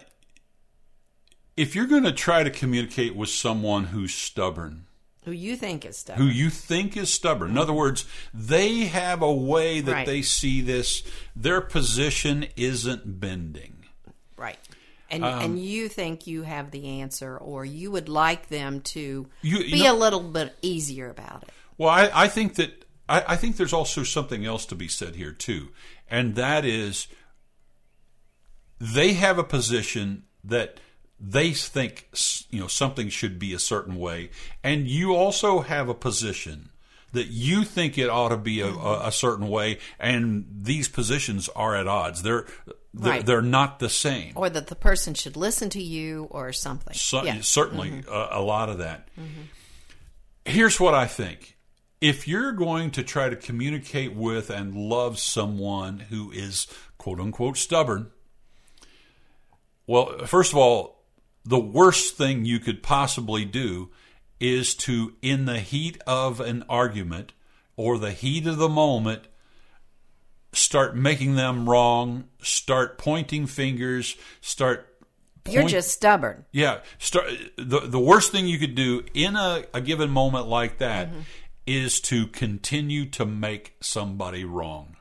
if 1.56 1.76
you're 1.76 1.88
going 1.88 2.04
to 2.04 2.12
try 2.12 2.44
to 2.44 2.50
communicate 2.50 3.16
with 3.16 3.30
someone 3.30 3.86
who's 3.86 4.14
stubborn 4.14 4.86
Who 5.26 5.32
you 5.32 5.56
think 5.58 5.86
is 5.86 5.98
stubborn? 5.98 6.28
who 6.28 6.34
you 6.34 6.50
think 6.50 6.96
is 6.96 7.14
stubborn. 7.14 7.52
In 7.52 7.58
other 7.58 7.74
words, 7.74 8.06
they 8.34 8.86
have 8.86 9.22
a 9.22 9.32
way 9.34 9.82
that 9.82 9.92
Right. 9.92 10.06
they 10.06 10.22
see 10.22 10.62
this. 10.62 11.04
Their 11.36 11.62
position 11.62 12.48
isn't 12.56 13.20
bending. 13.20 13.86
Right. 14.38 14.58
And 15.12 15.26
Um, 15.26 15.42
and 15.42 15.60
you 15.64 15.90
think 15.90 16.26
you 16.28 16.44
have 16.44 16.72
the 16.72 16.88
answer, 17.02 17.38
or 17.38 17.66
you 17.66 17.92
would 17.92 18.08
like 18.08 18.48
them 18.50 18.80
to 18.82 19.28
You- 19.42 19.58
you 19.60 19.72
be 19.72 19.84
know- 19.84 19.96
a 19.96 19.98
little 19.98 20.22
bit 20.22 20.56
easier 20.62 21.10
about 21.10 21.44
it. 21.44 21.50
Well, 21.78 21.90
I, 21.90 22.10
I 22.14 22.28
think 22.28 22.56
that 22.56 22.86
I, 23.10 23.24
I 23.30 23.36
think 23.36 23.58
there's 23.58 23.74
also 23.74 24.04
something 24.04 24.46
else 24.46 24.66
to 24.68 24.76
be 24.76 24.88
said 24.88 25.16
here 25.16 25.34
too, 25.34 25.70
and 26.10 26.36
that 26.36 26.64
is 26.64 27.08
they 28.80 29.14
have 29.14 29.38
a 29.38 29.44
position 29.44 30.24
that 30.44 30.80
they 31.20 31.52
think 31.52 32.10
you 32.50 32.60
know 32.60 32.68
something 32.68 33.10
should 33.10 33.40
be 33.40 33.54
a 33.54 33.60
certain 33.60 33.96
way, 33.96 34.30
and 34.64 34.88
you 34.88 35.16
also 35.16 35.62
have 35.62 35.90
a 35.90 35.94
position 35.94 36.70
that 37.12 37.28
you 37.28 37.64
think 37.64 37.98
it 37.98 38.10
ought 38.10 38.30
to 38.30 38.38
be 38.38 38.62
a, 38.62 38.68
a, 38.68 39.08
a 39.08 39.12
certain 39.12 39.48
way, 39.48 39.80
and 40.00 40.46
these 40.62 40.88
positions 40.88 41.50
are 41.56 41.76
at 41.76 41.88
odds. 41.88 42.22
They're 42.22 42.46
they're, 42.94 43.14
Right. 43.14 43.26
they're 43.26 43.42
not 43.42 43.78
the 43.80 43.90
same. 43.90 44.34
Or 44.36 44.50
that 44.50 44.68
the 44.68 44.76
person 44.76 45.14
should 45.14 45.38
listen 45.38 45.70
to 45.72 45.82
you, 45.82 46.28
or 46.32 46.52
something. 46.52 46.94
So, 46.96 47.24
yeah. 47.24 47.42
Certainly, 47.42 47.90
mm-hmm. 47.92 48.12
a, 48.12 48.40
a 48.40 48.42
lot 48.42 48.70
of 48.70 48.80
that. 48.80 49.10
Mm-hmm. 49.20 49.42
Here's 50.46 50.80
what 50.80 50.96
I 50.96 51.06
think. 51.06 51.56
If 52.02 52.28
you're 52.28 52.54
going 52.54 52.92
to 52.92 53.04
try 53.04 53.30
to 53.30 53.36
communicate 53.36 54.16
with 54.16 54.50
and 54.50 54.74
love 54.74 55.20
someone 55.20 56.00
who 56.00 56.32
is 56.32 56.66
quote 56.98 57.20
unquote 57.20 57.58
stubborn, 57.58 58.10
well, 59.86 60.26
first 60.26 60.52
of 60.52 60.58
all, 60.58 60.99
the 61.46 61.60
worst 61.60 62.16
thing 62.16 62.46
you 62.46 62.60
could 62.60 62.84
possibly 62.84 63.46
do 63.46 63.90
is 64.40 64.74
to, 64.74 65.14
in 65.22 65.46
the 65.46 65.60
heat 65.60 66.02
of 66.08 66.40
an 66.40 66.64
argument 66.70 67.34
or 67.76 67.98
the 67.98 68.12
heat 68.12 68.48
of 68.48 68.58
the 68.58 68.70
moment, 68.70 69.28
start 70.54 70.96
making 70.96 71.36
them 71.36 71.70
wrong, 71.70 72.26
start 72.42 72.98
pointing 72.98 73.46
fingers, 73.46 74.16
start 74.42 74.88
You're 75.50 75.68
just 75.68 75.92
stubborn. 75.92 76.46
yeah, 76.52 76.80
start 76.98 77.26
the 77.58 77.82
the 77.82 78.00
worst 78.00 78.32
thing 78.32 78.48
you 78.48 78.60
could 78.60 78.76
do 78.76 79.04
in 79.14 79.36
a, 79.36 79.64
a 79.74 79.82
given 79.82 80.10
moment 80.10 80.48
like 80.48 80.78
that 80.80 81.10
mm-hmm. 81.10 81.22
is 81.66 82.00
to 82.02 82.28
continue 82.28 83.06
to 83.12 83.26
make 83.26 83.76
somebody 83.82 84.44
wrong. 84.46 84.96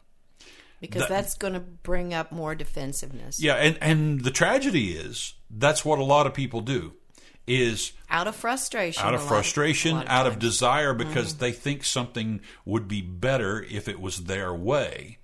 Because 0.80 1.02
That- 1.02 1.08
that's 1.08 1.35
going 1.35 1.54
to 1.54 1.61
bring 1.61 2.14
up 2.14 2.30
more 2.30 2.54
defensiveness. 2.54 3.40
Yeah, 3.40 3.54
and 3.54 3.78
and 3.80 4.23
the 4.23 4.30
tragedy 4.30 4.92
is 4.92 5.35
that's 5.50 5.85
what 5.85 5.99
a 5.99 6.04
lot 6.04 6.26
of 6.26 6.35
people 6.35 6.61
do 6.61 6.92
is 7.47 7.92
Out 8.11 8.28
of 8.28 8.37
frustration. 8.37 9.02
out 9.02 9.14
of 9.14 9.23
frustration, 9.23 9.97
lot 9.97 10.08
out 10.08 10.26
of 10.26 10.38
desire 10.38 10.94
mm-hmm. 10.94 11.08
because 11.08 11.37
they 11.37 11.50
think 11.50 11.85
something 11.85 12.40
would 12.64 12.87
be 12.87 13.00
better 13.00 13.62
if 13.70 13.88
it 13.88 14.00
was 14.00 14.25
their 14.25 14.54
way. 14.54 15.18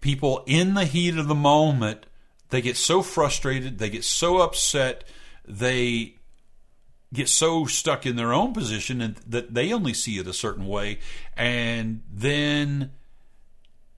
People 0.00 0.42
in 0.46 0.74
the 0.74 0.84
heat 0.84 1.16
of 1.16 1.28
the 1.28 1.34
moment, 1.34 2.06
they 2.48 2.60
get 2.60 2.76
so 2.76 3.02
frustrated, 3.02 3.78
they 3.78 3.90
get 3.90 4.04
so 4.04 4.38
upset, 4.38 5.04
they 5.46 6.16
get 7.12 7.28
so 7.28 7.66
stuck 7.66 8.06
in 8.06 8.16
their 8.16 8.32
own 8.32 8.52
position 8.52 9.00
and 9.00 9.16
that 9.26 9.54
they 9.54 9.72
only 9.72 9.92
see 9.92 10.18
it 10.18 10.26
a 10.26 10.32
certain 10.32 10.66
way 10.66 10.98
and 11.36 12.02
then 12.10 12.92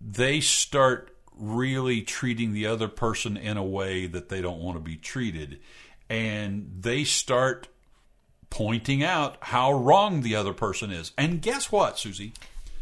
they 0.05 0.41
start 0.41 1.15
really 1.35 2.03
treating 2.03 2.53
the 2.53 2.67
other 2.67 2.89
person 2.89 3.37
in 3.37 3.57
a 3.57 3.65
way 3.65 4.07
that 4.07 4.29
they 4.29 4.41
don't 4.43 4.61
want 4.61 4.77
to 4.77 4.83
be 4.83 4.97
treated 4.97 5.59
and 6.11 6.71
they 6.81 7.05
start 7.05 7.69
pointing 8.51 9.03
out 9.03 9.37
how 9.41 9.73
wrong 9.73 10.21
the 10.23 10.37
other 10.37 10.53
person 10.53 10.91
is 10.91 11.13
and 11.17 11.41
guess 11.41 11.73
what 11.73 11.99
susie 11.99 12.33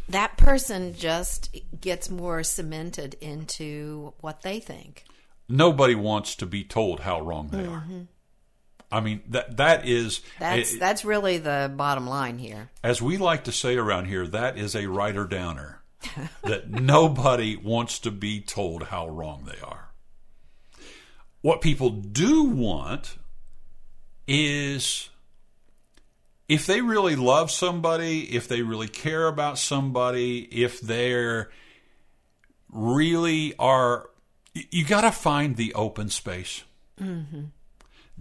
That 0.09 0.35
person 0.35 0.93
just 0.93 1.55
gets 1.79 2.09
more 2.09 2.43
cemented 2.43 3.15
into 3.21 4.13
what 4.19 4.41
they 4.41 4.59
think. 4.59 5.05
nobody 5.47 5.95
wants 5.95 6.35
to 6.35 6.45
be 6.45 6.63
told 6.63 7.01
how 7.01 7.21
wrong 7.21 7.47
they 7.51 7.65
are 7.65 7.85
i 8.91 8.99
mean 8.99 9.21
that 9.29 9.55
that 9.57 9.87
is 9.87 10.19
That's 10.39 10.73
eh, 10.73 10.77
that's 10.79 11.05
really 11.05 11.37
the 11.37 11.71
bottom 11.73 12.05
line 12.05 12.37
here. 12.37 12.69
as 12.83 13.01
we 13.01 13.17
like 13.17 13.45
to 13.45 13.51
say 13.53 13.77
around 13.77 14.05
here, 14.05 14.27
that 14.27 14.57
is 14.57 14.75
a 14.75 14.87
writer 14.87 15.25
downer. 15.25 15.80
that 16.43 16.69
nobody 16.69 17.55
wants 17.55 17.99
to 17.99 18.11
be 18.11 18.41
told 18.41 18.83
how 18.83 19.07
wrong 19.07 19.45
they 19.45 19.59
are. 19.65 19.89
What 21.41 21.61
people 21.61 21.89
do 21.89 22.43
want 22.43 23.17
is 24.27 25.09
if 26.47 26.65
they 26.65 26.81
really 26.81 27.15
love 27.15 27.49
somebody, 27.49 28.35
if 28.35 28.47
they 28.47 28.61
really 28.61 28.87
care 28.87 29.27
about 29.27 29.57
somebody, 29.57 30.39
if 30.39 30.81
they're 30.81 31.49
really 32.69 33.55
are, 33.57 34.09
you 34.53 34.85
got 34.85 35.01
to 35.01 35.11
find 35.11 35.55
the 35.55 35.73
open 35.73 36.09
space. 36.09 36.63
Mm-hmm. 36.99 37.45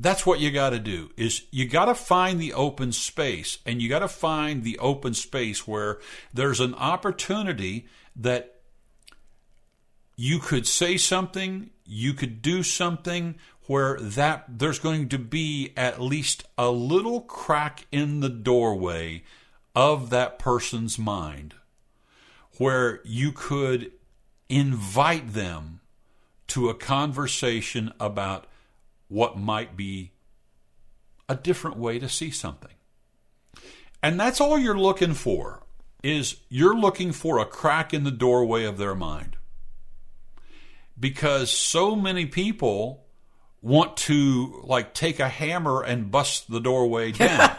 That's 0.01 0.25
what 0.25 0.41
you 0.41 0.51
got 0.51 0.71
to 0.71 0.79
do 0.79 1.11
is 1.19 1.43
you 1.51 1.69
got 1.69 1.85
to 1.85 1.95
find 1.95 2.41
the 2.41 2.55
open 2.55 2.91
space 2.91 3.59
and 3.67 3.83
you 3.83 3.89
got 3.91 3.99
to 3.99 4.09
find 4.09 4.65
the 4.65 4.79
open 4.79 5.13
space 5.13 5.69
where 5.69 6.01
there's 6.33 6.59
an 6.59 6.75
opportunity 6.75 7.87
that 8.17 8.61
you 10.17 10.39
could 10.39 10.67
say 10.67 10.97
something, 10.97 11.69
you 11.85 12.15
could 12.15 12.41
do 12.41 12.63
something 12.63 13.35
where 13.67 14.01
that 14.01 14.47
there's 14.49 14.79
going 14.79 15.11
to 15.11 15.19
be 15.19 15.75
at 15.77 16.01
least 16.01 16.45
a 16.57 16.71
little 16.71 17.21
crack 17.21 17.87
in 17.93 18.21
the 18.21 18.31
doorway 18.31 19.23
of 19.77 20.09
that 20.09 20.39
person's 20.39 20.99
mind 20.99 21.55
where 22.57 23.01
you 23.05 23.33
could 23.33 23.93
invite 24.49 25.35
them 25.35 25.81
to 26.47 26.71
a 26.71 26.75
conversation 26.75 27.93
about 28.01 28.47
what 29.11 29.37
might 29.37 29.77
be 29.77 30.13
a 31.29 31.35
different 31.35 31.77
way 31.77 31.99
to 31.99 32.09
see 32.09 32.31
something. 32.31 32.73
And 34.03 34.19
that's 34.19 34.41
all 34.41 34.59
you're 34.59 34.79
looking 34.79 35.15
for 35.15 35.63
is 36.03 36.37
you're 36.49 36.79
looking 36.79 37.13
for 37.13 37.39
a 37.39 37.45
crack 37.45 37.93
in 37.93 38.05
the 38.05 38.11
doorway 38.11 38.65
of 38.65 38.79
their 38.79 38.95
mind. 38.95 39.37
Because 40.99 41.51
so 41.51 41.95
many 41.95 42.25
people 42.25 43.05
want 43.61 43.97
to 43.97 44.63
like 44.65 44.95
take 44.95 45.21
a 45.21 45.29
hammer 45.29 45.83
and 45.83 46.11
bust 46.11 46.51
the 46.51 46.61
doorway 46.61 47.13
down. 47.13 47.51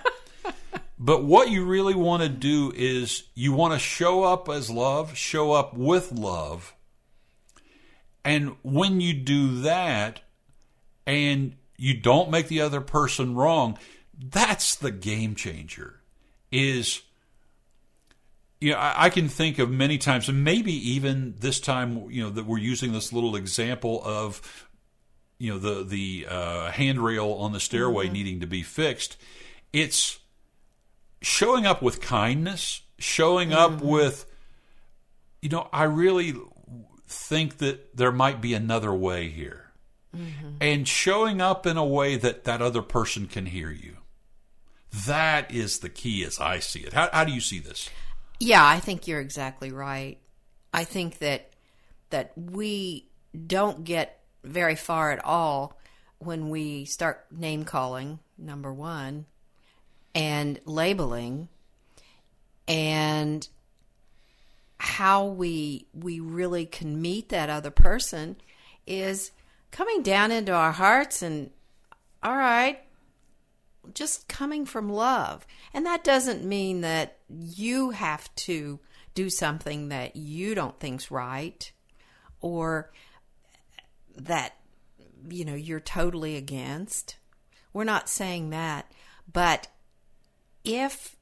but 0.98 1.24
what 1.24 1.50
you 1.50 1.66
really 1.66 1.96
want 1.96 2.24
to 2.24 2.30
do 2.30 2.72
is 2.76 3.24
you 3.36 3.52
want 3.52 3.74
to 3.74 3.80
show 3.80 4.24
up 4.24 4.48
as 4.50 4.70
love, 4.70 5.18
show 5.18 5.52
up 5.52 5.76
with 5.76 6.12
love. 6.12 6.74
And 8.24 8.56
when 8.64 9.02
you 9.02 9.14
do 9.14 9.62
that 9.62 10.22
and 11.06 11.56
you 11.78 12.00
don't 12.00 12.30
make 12.30 12.48
the 12.48 12.62
other 12.62 12.82
person 12.82 13.36
wrong, 13.36 13.78
that's 14.18 14.76
the 14.76 14.92
game 14.92 15.36
changer. 15.36 16.02
Is 16.52 17.02
you 18.60 18.72
know, 18.72 18.78
I, 18.78 19.06
I, 19.06 19.10
can 19.10 19.28
think 19.28 19.58
of 19.58 19.72
many 19.72 19.98
times, 19.98 20.30
and 20.30 20.44
maybe 20.44 20.74
even 20.92 21.36
this 21.40 21.60
time, 21.60 22.12
you 22.12 22.24
know, 22.24 22.30
that 22.30 22.46
we're 22.46 22.60
using 22.60 22.92
this 22.92 23.12
little 23.12 23.36
example 23.36 24.02
of 24.06 24.68
you 25.40 25.52
know 25.52 25.58
the 25.58 25.84
the 25.84 26.28
uh, 26.30 26.72
handrail 26.72 27.32
on 27.34 27.52
the 27.52 27.60
stairway 27.60 28.06
mm-hmm. 28.06 28.14
needing 28.14 28.40
to 28.42 28.48
be 28.48 28.62
fixed. 28.62 29.18
It's 29.74 30.20
showing 31.22 31.66
up 31.66 31.82
with 31.82 32.02
kindness, 32.02 32.82
showing 33.00 33.50
mm-hmm. 33.50 33.76
up 33.76 33.82
with, 33.82 34.26
you 35.42 35.50
know, 35.50 35.68
I 35.72 35.84
really 35.84 36.36
think 37.08 37.58
that 37.58 37.96
there 37.96 38.12
might 38.12 38.42
be 38.42 38.54
another 38.54 38.94
way 38.94 39.30
here, 39.30 39.61
mm-hmm. 40.16 40.56
and 40.60 40.88
showing 40.88 41.42
up 41.42 41.66
in 41.66 41.78
a 41.78 41.86
way 41.86 42.16
that 42.16 42.44
that 42.44 42.62
other 42.62 42.82
person 42.82 43.28
can 43.28 43.46
hear 43.48 43.72
you. 43.72 43.98
That 45.06 45.52
is 45.54 45.80
the 45.80 45.90
key, 45.90 46.24
as 46.24 46.40
I 46.40 46.60
see 46.60 46.82
it. 46.82 46.94
How, 46.94 47.10
how 47.14 47.24
do 47.24 47.32
you 47.32 47.40
see 47.40 47.60
this? 47.60 47.90
Yeah, 48.40 48.66
I 48.66 48.80
think 48.80 49.08
you're 49.08 49.22
exactly 49.22 49.72
right. 49.72 50.18
I 50.74 50.84
think 50.84 51.20
that 51.20 51.52
that 52.10 52.34
we 52.36 53.08
don't 53.48 53.84
get 53.84 54.20
very 54.44 54.76
far 54.76 55.12
at 55.12 55.24
all 55.24 55.78
when 56.20 56.50
we 56.50 56.86
start 56.86 57.26
name 57.32 57.64
calling, 57.64 58.20
number 58.38 58.74
one, 58.74 59.26
and 60.14 60.60
labeling, 60.66 61.48
and 62.68 63.48
how 64.78 65.26
we 65.26 65.86
we 65.94 66.20
really 66.20 66.66
can 66.66 67.02
meet 67.02 67.30
that 67.30 67.50
other 67.50 67.72
person 67.72 68.36
is 68.88 69.32
coming 69.72 70.04
down 70.04 70.32
into 70.32 70.52
our 70.52 70.72
hearts 70.72 71.22
and 71.22 71.50
all 72.22 72.36
right 72.36 72.80
just 73.94 74.28
coming 74.28 74.66
from 74.66 74.90
love 74.90 75.46
and 75.74 75.86
that 75.86 76.04
doesn't 76.04 76.44
mean 76.44 76.82
that 76.82 77.18
you 77.30 77.90
have 77.92 78.34
to 78.36 78.80
do 79.16 79.30
something 79.30 79.90
that 79.90 80.16
you 80.16 80.56
don't 80.56 80.80
think's 80.80 81.10
right 81.10 81.72
or 82.42 82.92
that 84.16 84.56
you 85.30 85.46
know 85.46 85.56
you're 85.56 85.80
totally 85.80 86.36
against. 86.36 87.18
We're 87.74 87.84
not 87.84 88.10
saying 88.10 88.50
that, 88.50 88.92
but 89.32 89.68
if 90.64 91.16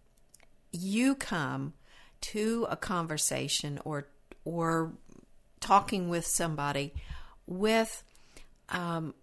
you 0.72 1.16
come 1.16 1.74
to 2.22 2.68
a 2.70 2.76
conversation 2.76 3.80
or 3.84 4.08
or 4.46 4.94
talking 5.60 6.10
with 6.10 6.26
somebody 6.26 6.94
with 7.46 8.04
um, 8.70 9.14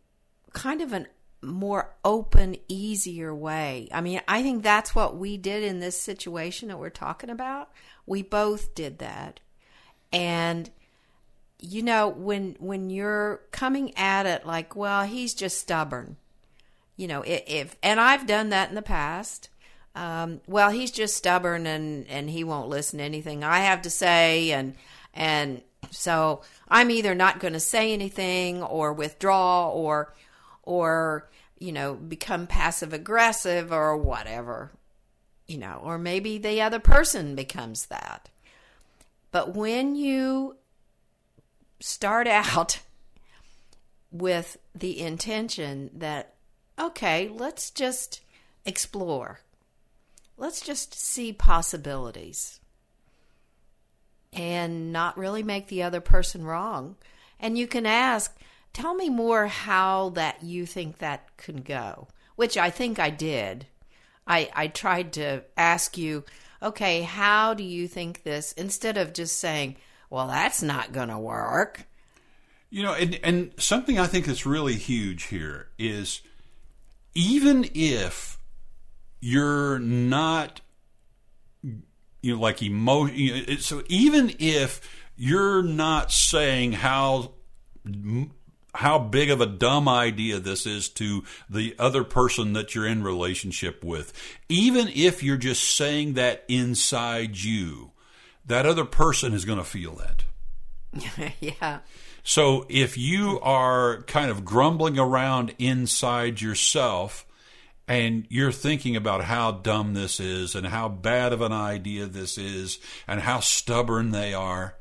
kind 0.53 0.81
of 0.81 0.93
an 0.93 1.07
more 1.43 1.95
open, 2.05 2.57
easier 2.67 3.35
way. 3.35 3.89
I 3.93 4.01
mean, 4.01 4.21
I 4.27 4.43
think 4.43 4.63
that's 4.63 4.95
what 4.95 5.17
we 5.17 5.37
did 5.37 5.63
in 5.63 5.81
this 5.81 6.01
situation 6.01 6.69
that 6.69 6.79
we're 6.79 6.91
talking 6.91 7.31
about. 7.31 7.71
We 8.07 8.23
both 8.23 8.75
did 8.75 8.99
that. 8.99 9.41
And 10.13 10.71
you 11.59 11.83
know 11.83 12.09
when 12.09 12.57
when 12.59 12.91
you're 12.91 13.41
coming 13.51 13.97
at 13.97 14.27
it 14.27 14.47
like 14.47 14.77
well 14.77 15.05
he's 15.05 15.35
just 15.35 15.59
stubborn 15.59 16.17
you 16.97 17.07
know 17.07 17.23
if, 17.23 17.43
if 17.47 17.77
and 17.83 18.01
i've 18.01 18.27
done 18.27 18.51
that 18.51 18.69
in 18.69 18.75
the 18.75 18.83
past 18.83 19.49
um, 19.95 20.43
well 20.47 20.71
he's 20.71 20.91
just 20.91 21.17
stubborn 21.17 21.67
and 21.67 22.07
and 22.09 22.29
he 22.29 22.45
won't 22.45 22.69
listen 22.69 22.99
to 22.99 23.05
anything 23.05 23.43
i 23.43 23.61
have 23.61 23.81
to 23.83 23.91
say 23.91 24.53
and 24.53 24.75
and 25.15 25.63
so 25.91 26.43
i'm 26.69 26.91
either 26.91 27.15
not 27.15 27.41
going 27.41 27.53
to 27.53 27.61
say 27.61 27.93
anything 27.93 28.63
or 28.63 28.93
withdraw 28.93 29.71
or 29.71 30.15
or 30.63 31.29
you 31.59 31.73
know 31.73 31.95
become 31.95 32.47
passive 32.47 32.93
aggressive 32.93 33.73
or 33.73 33.97
whatever 33.97 34.73
you 35.47 35.59
know 35.59 35.81
or 35.83 35.99
maybe 35.99 36.39
the 36.39 36.61
other 36.61 36.81
person 36.81 37.35
becomes 37.35 37.87
that 37.87 38.29
but 39.31 39.55
when 39.55 39.97
you 39.97 40.57
start 41.81 42.27
out 42.27 42.81
with 44.11 44.57
the 44.75 45.01
intention 45.01 45.91
that, 45.95 46.35
okay, 46.79 47.29
let's 47.29 47.71
just 47.71 48.21
explore. 48.65 49.41
Let's 50.37 50.61
just 50.61 50.95
see 50.95 51.33
possibilities 51.33 52.61
and 54.37 54.93
not 54.93 55.19
really 55.19 55.43
make 55.43 55.69
the 55.69 55.83
other 55.83 56.01
person 56.01 56.45
wrong. 56.45 56.97
And 57.41 57.57
you 57.59 57.67
can 57.67 57.87
ask, 57.87 58.37
tell 58.73 58.95
me 58.95 59.09
more 59.09 59.47
how 59.47 60.11
that 60.11 60.43
you 60.43 60.67
think 60.67 60.99
that 60.99 61.37
can 61.37 61.63
go, 61.63 62.09
which 62.37 62.57
I 62.57 62.71
think 62.71 62.99
I 62.99 63.11
did. 63.11 63.67
I, 64.27 64.51
I 64.55 64.67
tried 64.69 65.13
to 65.15 65.45
ask 65.57 65.97
you, 65.97 66.25
okay, 66.63 67.03
how 67.03 67.55
do 67.55 67.63
you 67.63 67.89
think 67.89 68.23
this, 68.23 68.53
instead 68.53 68.97
of 68.97 69.13
just 69.13 69.39
saying, 69.39 69.77
well, 70.11 70.29
that's 70.29 70.63
not 70.63 70.93
going 70.93 71.09
to 71.09 71.19
work. 71.19 71.87
You 72.71 72.83
know, 72.83 72.95
and, 72.95 73.19
and 73.23 73.53
something 73.59 73.99
I 73.99 74.07
think 74.07 74.27
that's 74.27 74.47
really 74.47 74.75
huge 74.75 75.25
here 75.25 75.69
is 75.79 76.23
even 77.15 77.71
if 77.75 78.39
you're 79.21 79.79
not, 79.79 80.61
you 82.27 82.35
know, 82.35 82.41
like 82.41 82.63
emotion, 82.63 83.17
you 83.17 83.47
know, 83.47 83.57
so 83.57 83.83
even 83.89 84.35
if 84.39 84.81
you're 85.17 85.63
not 85.63 86.13
saying 86.13 86.73
how 86.73 87.33
how 88.75 88.99
big 88.99 89.31
of 89.31 89.41
a 89.41 89.47
dumb 89.47 89.89
idea 89.89 90.39
this 90.39 90.67
is 90.67 90.89
to 90.91 91.25
the 91.49 91.75
other 91.79 92.05
person 92.05 92.53
that 92.53 92.75
you're 92.75 92.87
in 92.87 93.03
relationship 93.03 93.83
with 93.83 94.13
even 94.51 94.89
if 94.89 95.23
you're 95.23 95.39
just 95.39 95.77
saying 95.77 96.13
that 96.13 96.45
inside 96.49 97.39
you 97.39 97.93
that 98.47 98.67
other 98.67 98.85
person 98.85 99.33
is 99.33 99.45
going 99.45 99.59
to 99.59 99.65
feel 99.65 99.97
that. 99.97 101.35
yeah. 101.41 101.81
So 102.23 102.67
if 102.69 102.97
you 102.97 103.39
are 103.41 104.03
kind 104.03 104.31
of 104.31 104.45
grumbling 104.45 104.99
around 104.99 105.55
inside 105.59 106.41
yourself 106.41 107.26
and 107.89 108.27
you're 108.29 108.53
thinking 108.53 108.97
about 108.97 109.25
how 109.25 109.53
dumb 109.53 109.95
this 109.95 110.19
is 110.21 110.55
and 110.55 110.67
how 110.67 110.89
bad 110.89 111.33
of 111.33 111.41
an 111.41 111.53
idea 111.53 112.07
this 112.07 112.37
is 112.39 112.79
and 113.07 113.21
how 113.21 113.41
stubborn 113.41 114.11
they 114.11 114.35
are, 114.35 114.77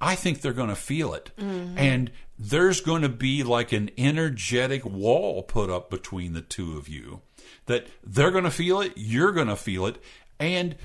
I 0.00 0.14
think 0.14 0.40
they're 0.40 0.52
going 0.52 0.68
to 0.68 0.76
feel 0.76 1.14
it. 1.14 1.30
Mm-hmm. 1.38 1.78
And 1.78 2.10
there's 2.38 2.80
going 2.80 3.02
to 3.02 3.08
be 3.08 3.42
like 3.42 3.72
an 3.72 3.90
energetic 3.96 4.84
wall 4.84 5.42
put 5.42 5.70
up 5.70 5.88
between 5.90 6.32
the 6.32 6.42
two 6.42 6.76
of 6.76 6.88
you 6.88 7.22
that 7.66 7.86
they're 8.02 8.30
going 8.30 8.44
to 8.44 8.50
feel 8.50 8.80
it, 8.80 8.92
you're 8.96 9.32
going 9.32 9.48
to 9.48 9.56
feel 9.56 9.86
it, 9.86 10.02
and 10.38 10.76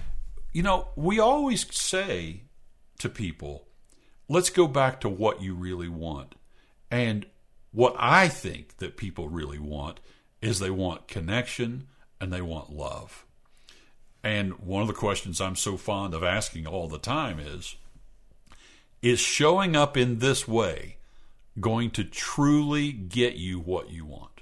you 0.54 0.63
know, 0.63 0.89
we 0.95 1.19
always 1.19 1.65
say 1.76 2.43
to 3.00 3.10
people, 3.10 3.67
let's 4.28 4.50
go 4.50 4.67
back 4.67 5.02
to 5.02 5.10
what 5.10 5.41
you 5.41 5.54
really 5.54 5.89
want. 5.89 6.36
And 6.89 7.26
what 7.72 7.95
I 8.00 8.28
think 8.30 8.78
that 8.78 8.98
people 8.98 9.30
really 9.30 9.60
want 9.60 10.00
is 10.41 10.60
they 10.60 10.69
want 10.69 11.08
connection 11.08 11.88
and 12.19 12.32
they 12.32 12.41
want 12.41 12.71
love. 12.71 13.25
And 14.23 14.60
one 14.60 14.82
of 14.82 14.88
the 14.88 14.93
questions 14.93 15.39
I'm 15.39 15.56
so 15.56 15.78
fond 15.78 16.13
of 16.13 16.23
asking 16.23 16.67
all 16.67 16.88
the 16.88 16.97
time 16.97 17.39
is 17.39 17.75
Is 19.02 19.19
showing 19.19 19.75
up 19.75 19.95
in 19.95 20.19
this 20.19 20.47
way 20.47 20.97
going 21.60 21.91
to 21.91 22.04
truly 22.04 22.91
get 22.91 23.36
you 23.36 23.60
what 23.60 23.89
you 23.89 24.06
want? 24.06 24.41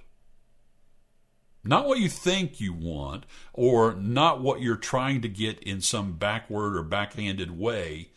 Not 1.63 1.85
what 1.85 1.99
you 1.99 2.07
think 2.07 2.61
you 2.61 2.71
want, 2.71 3.25
or 3.51 3.93
not 3.93 4.41
what 4.41 4.61
you're 4.61 4.77
trying 4.77 5.21
to 5.21 5.27
get 5.27 5.59
in 5.59 5.81
some 5.81 6.13
backward 6.13 6.77
or 6.77 6.83
backhanded 6.83 7.57
way, 7.59 8.09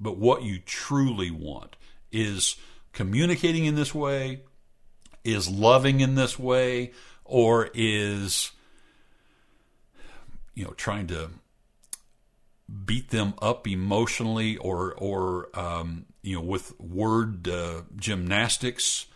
but 0.00 0.16
what 0.16 0.42
you 0.42 0.58
truly 0.58 1.30
want. 1.30 1.76
Is 2.10 2.56
communicating 2.92 3.66
in 3.66 3.74
this 3.74 3.94
way? 3.94 4.40
Is 5.22 5.50
loving 5.50 6.00
in 6.00 6.14
this 6.14 6.38
way? 6.38 6.92
Or 7.24 7.70
is, 7.74 8.50
you 10.54 10.64
know, 10.64 10.72
trying 10.72 11.06
to 11.08 11.30
beat 12.84 13.10
them 13.10 13.34
up 13.40 13.66
emotionally 13.66 14.56
or, 14.56 14.94
or 14.94 15.48
um, 15.58 16.06
you 16.22 16.36
know, 16.36 16.42
with 16.42 16.78
word 16.80 17.48
uh, 17.48 17.82
gymnastics? 17.96 19.06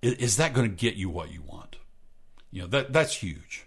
Is, 0.00 0.14
is 0.14 0.36
that 0.36 0.54
going 0.54 0.68
to 0.68 0.76
get 0.76 0.94
you 0.94 1.10
what 1.10 1.32
you 1.32 1.42
want? 1.42 1.76
You 2.50 2.62
know, 2.62 2.68
that 2.68 2.92
that's 2.92 3.16
huge. 3.16 3.66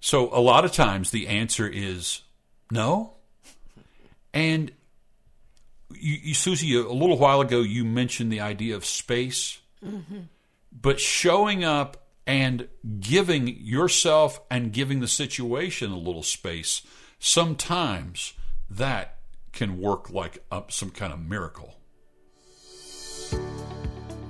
So 0.00 0.28
a 0.34 0.40
lot 0.40 0.66
of 0.66 0.72
times 0.72 1.10
the 1.10 1.28
answer 1.28 1.66
is 1.66 2.20
no. 2.70 3.14
And 4.34 4.70
you, 5.94 6.18
you, 6.22 6.34
Susie, 6.34 6.76
a 6.76 6.82
little 6.82 7.16
while 7.16 7.40
ago 7.40 7.60
you 7.60 7.84
mentioned 7.84 8.30
the 8.30 8.40
idea 8.40 8.76
of 8.76 8.84
space, 8.84 9.60
mm-hmm. 9.84 10.20
But 10.80 11.00
showing 11.00 11.64
up 11.64 12.08
and 12.26 12.68
giving 13.00 13.48
yourself 13.48 14.40
and 14.50 14.72
giving 14.72 15.00
the 15.00 15.08
situation 15.08 15.90
a 15.90 15.98
little 15.98 16.22
space, 16.22 16.82
sometimes 17.18 18.34
that 18.68 19.18
can 19.52 19.80
work 19.80 20.10
like 20.10 20.42
up 20.50 20.72
some 20.72 20.90
kind 20.90 21.12
of 21.12 21.20
miracle. 21.20 21.76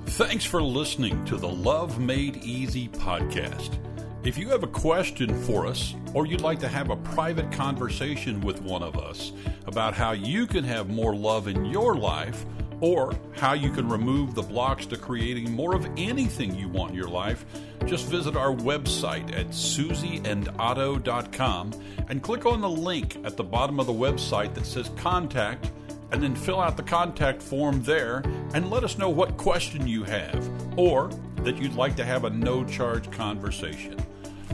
Thanks 0.05 0.45
for 0.45 0.61
listening 0.61 1.25
to 1.25 1.35
the 1.35 1.47
Love 1.47 1.99
Made 1.99 2.37
Easy 2.37 2.87
podcast. 2.87 3.77
If 4.23 4.37
you 4.37 4.49
have 4.49 4.63
a 4.63 4.67
question 4.67 5.35
for 5.43 5.67
us, 5.67 5.93
or 6.13 6.25
you'd 6.25 6.41
like 6.41 6.59
to 6.59 6.67
have 6.67 6.89
a 6.89 6.95
private 6.95 7.51
conversation 7.51 8.39
with 8.41 8.61
one 8.61 8.81
of 8.81 8.97
us 8.97 9.33
about 9.65 9.93
how 9.93 10.13
you 10.13 10.47
can 10.47 10.63
have 10.63 10.89
more 10.89 11.15
love 11.15 11.47
in 11.47 11.65
your 11.65 11.95
life, 11.95 12.45
or 12.85 13.13
how 13.33 13.53
you 13.53 13.71
can 13.71 13.89
remove 13.89 14.35
the 14.35 14.43
blocks 14.43 14.85
to 14.85 14.95
creating 14.95 15.51
more 15.51 15.73
of 15.73 15.87
anything 15.97 16.53
you 16.53 16.69
want 16.69 16.91
in 16.91 16.95
your 16.95 17.07
life, 17.07 17.43
just 17.87 18.05
visit 18.05 18.35
our 18.35 18.51
website 18.51 19.35
at 19.35 19.47
susieandotto.com 19.47 21.71
and 22.09 22.21
click 22.21 22.45
on 22.45 22.61
the 22.61 22.69
link 22.69 23.17
at 23.23 23.37
the 23.37 23.43
bottom 23.43 23.79
of 23.79 23.87
the 23.87 23.91
website 23.91 24.53
that 24.53 24.67
says 24.67 24.91
Contact 24.97 25.71
and 26.11 26.21
then 26.21 26.35
fill 26.35 26.61
out 26.61 26.77
the 26.77 26.83
contact 26.83 27.41
form 27.41 27.81
there 27.81 28.21
and 28.53 28.69
let 28.69 28.83
us 28.83 28.99
know 28.99 29.09
what 29.09 29.35
question 29.35 29.87
you 29.87 30.03
have 30.03 30.47
or 30.77 31.09
that 31.37 31.57
you'd 31.57 31.73
like 31.73 31.95
to 31.95 32.05
have 32.05 32.25
a 32.25 32.29
no 32.29 32.63
charge 32.63 33.09
conversation. 33.09 33.97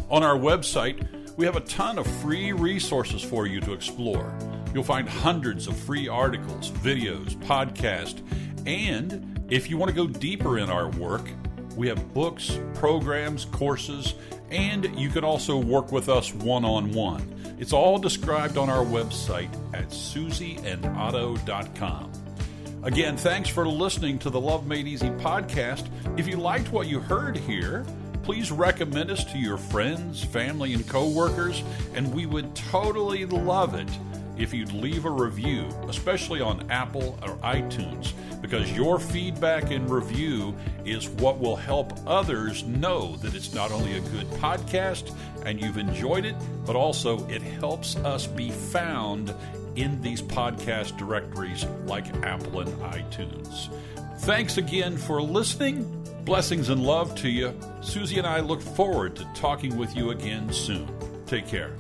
On 0.09 0.23
our 0.23 0.37
website, 0.37 1.35
we 1.35 1.45
have 1.45 1.57
a 1.57 1.61
ton 1.61 1.99
of 1.99 2.07
free 2.21 2.53
resources 2.53 3.21
for 3.21 3.45
you 3.45 3.59
to 3.59 3.73
explore. 3.73 4.33
You'll 4.73 4.83
find 4.83 5.07
hundreds 5.07 5.67
of 5.67 5.77
free 5.77 6.07
articles, 6.07 6.71
videos, 6.71 7.35
podcasts, 7.37 8.21
and 8.65 9.45
if 9.49 9.69
you 9.69 9.77
want 9.77 9.89
to 9.89 9.95
go 9.95 10.07
deeper 10.07 10.57
in 10.59 10.69
our 10.69 10.87
work, 10.89 11.29
we 11.75 11.87
have 11.87 12.13
books, 12.13 12.59
programs, 12.73 13.45
courses, 13.45 14.15
and 14.49 14.99
you 14.99 15.09
can 15.09 15.23
also 15.23 15.57
work 15.57 15.91
with 15.91 16.09
us 16.09 16.33
one 16.33 16.65
on 16.65 16.91
one. 16.91 17.55
It's 17.59 17.73
all 17.73 17.97
described 17.97 18.57
on 18.57 18.69
our 18.69 18.85
website 18.85 19.49
at 19.73 19.89
susieandotto.com. 19.89 22.11
Again, 22.83 23.17
thanks 23.17 23.49
for 23.49 23.67
listening 23.67 24.17
to 24.19 24.29
the 24.29 24.39
Love 24.39 24.65
Made 24.65 24.87
Easy 24.87 25.09
podcast. 25.09 25.89
If 26.17 26.27
you 26.27 26.37
liked 26.37 26.71
what 26.71 26.87
you 26.87 26.99
heard 26.99 27.37
here, 27.37 27.85
please 28.23 28.51
recommend 28.51 29.11
us 29.11 29.23
to 29.25 29.37
your 29.37 29.57
friends, 29.57 30.23
family, 30.23 30.73
and 30.73 30.87
coworkers, 30.87 31.61
and 31.93 32.11
we 32.13 32.25
would 32.25 32.55
totally 32.55 33.25
love 33.25 33.75
it 33.75 33.89
if 34.41 34.53
you'd 34.53 34.73
leave 34.73 35.05
a 35.05 35.09
review, 35.09 35.67
especially 35.87 36.41
on 36.41 36.69
Apple 36.71 37.17
or 37.21 37.35
iTunes, 37.37 38.13
because 38.41 38.71
your 38.71 38.99
feedback 38.99 39.71
and 39.71 39.89
review 39.89 40.55
is 40.83 41.09
what 41.09 41.39
will 41.39 41.55
help 41.55 41.93
others 42.07 42.63
know 42.63 43.15
that 43.17 43.35
it's 43.35 43.53
not 43.53 43.71
only 43.71 43.97
a 43.97 44.01
good 44.01 44.27
podcast 44.31 45.15
and 45.45 45.61
you've 45.61 45.77
enjoyed 45.77 46.25
it, 46.25 46.35
but 46.65 46.75
also 46.75 47.25
it 47.27 47.41
helps 47.41 47.95
us 47.97 48.25
be 48.25 48.49
found 48.49 49.33
in 49.75 50.01
these 50.01 50.21
podcast 50.21 50.97
directories 50.97 51.65
like 51.85 52.07
Apple 52.23 52.61
and 52.61 52.71
iTunes. 52.81 53.69
Thanks 54.21 54.57
again 54.57 54.97
for 54.97 55.21
listening. 55.21 55.97
Blessings 56.25 56.69
and 56.69 56.83
love 56.83 57.15
to 57.15 57.29
you. 57.29 57.57
Susie 57.81 58.17
and 58.17 58.27
I 58.27 58.39
look 58.39 58.61
forward 58.61 59.15
to 59.17 59.27
talking 59.35 59.77
with 59.77 59.95
you 59.95 60.11
again 60.11 60.51
soon. 60.51 60.87
Take 61.25 61.47
care. 61.47 61.71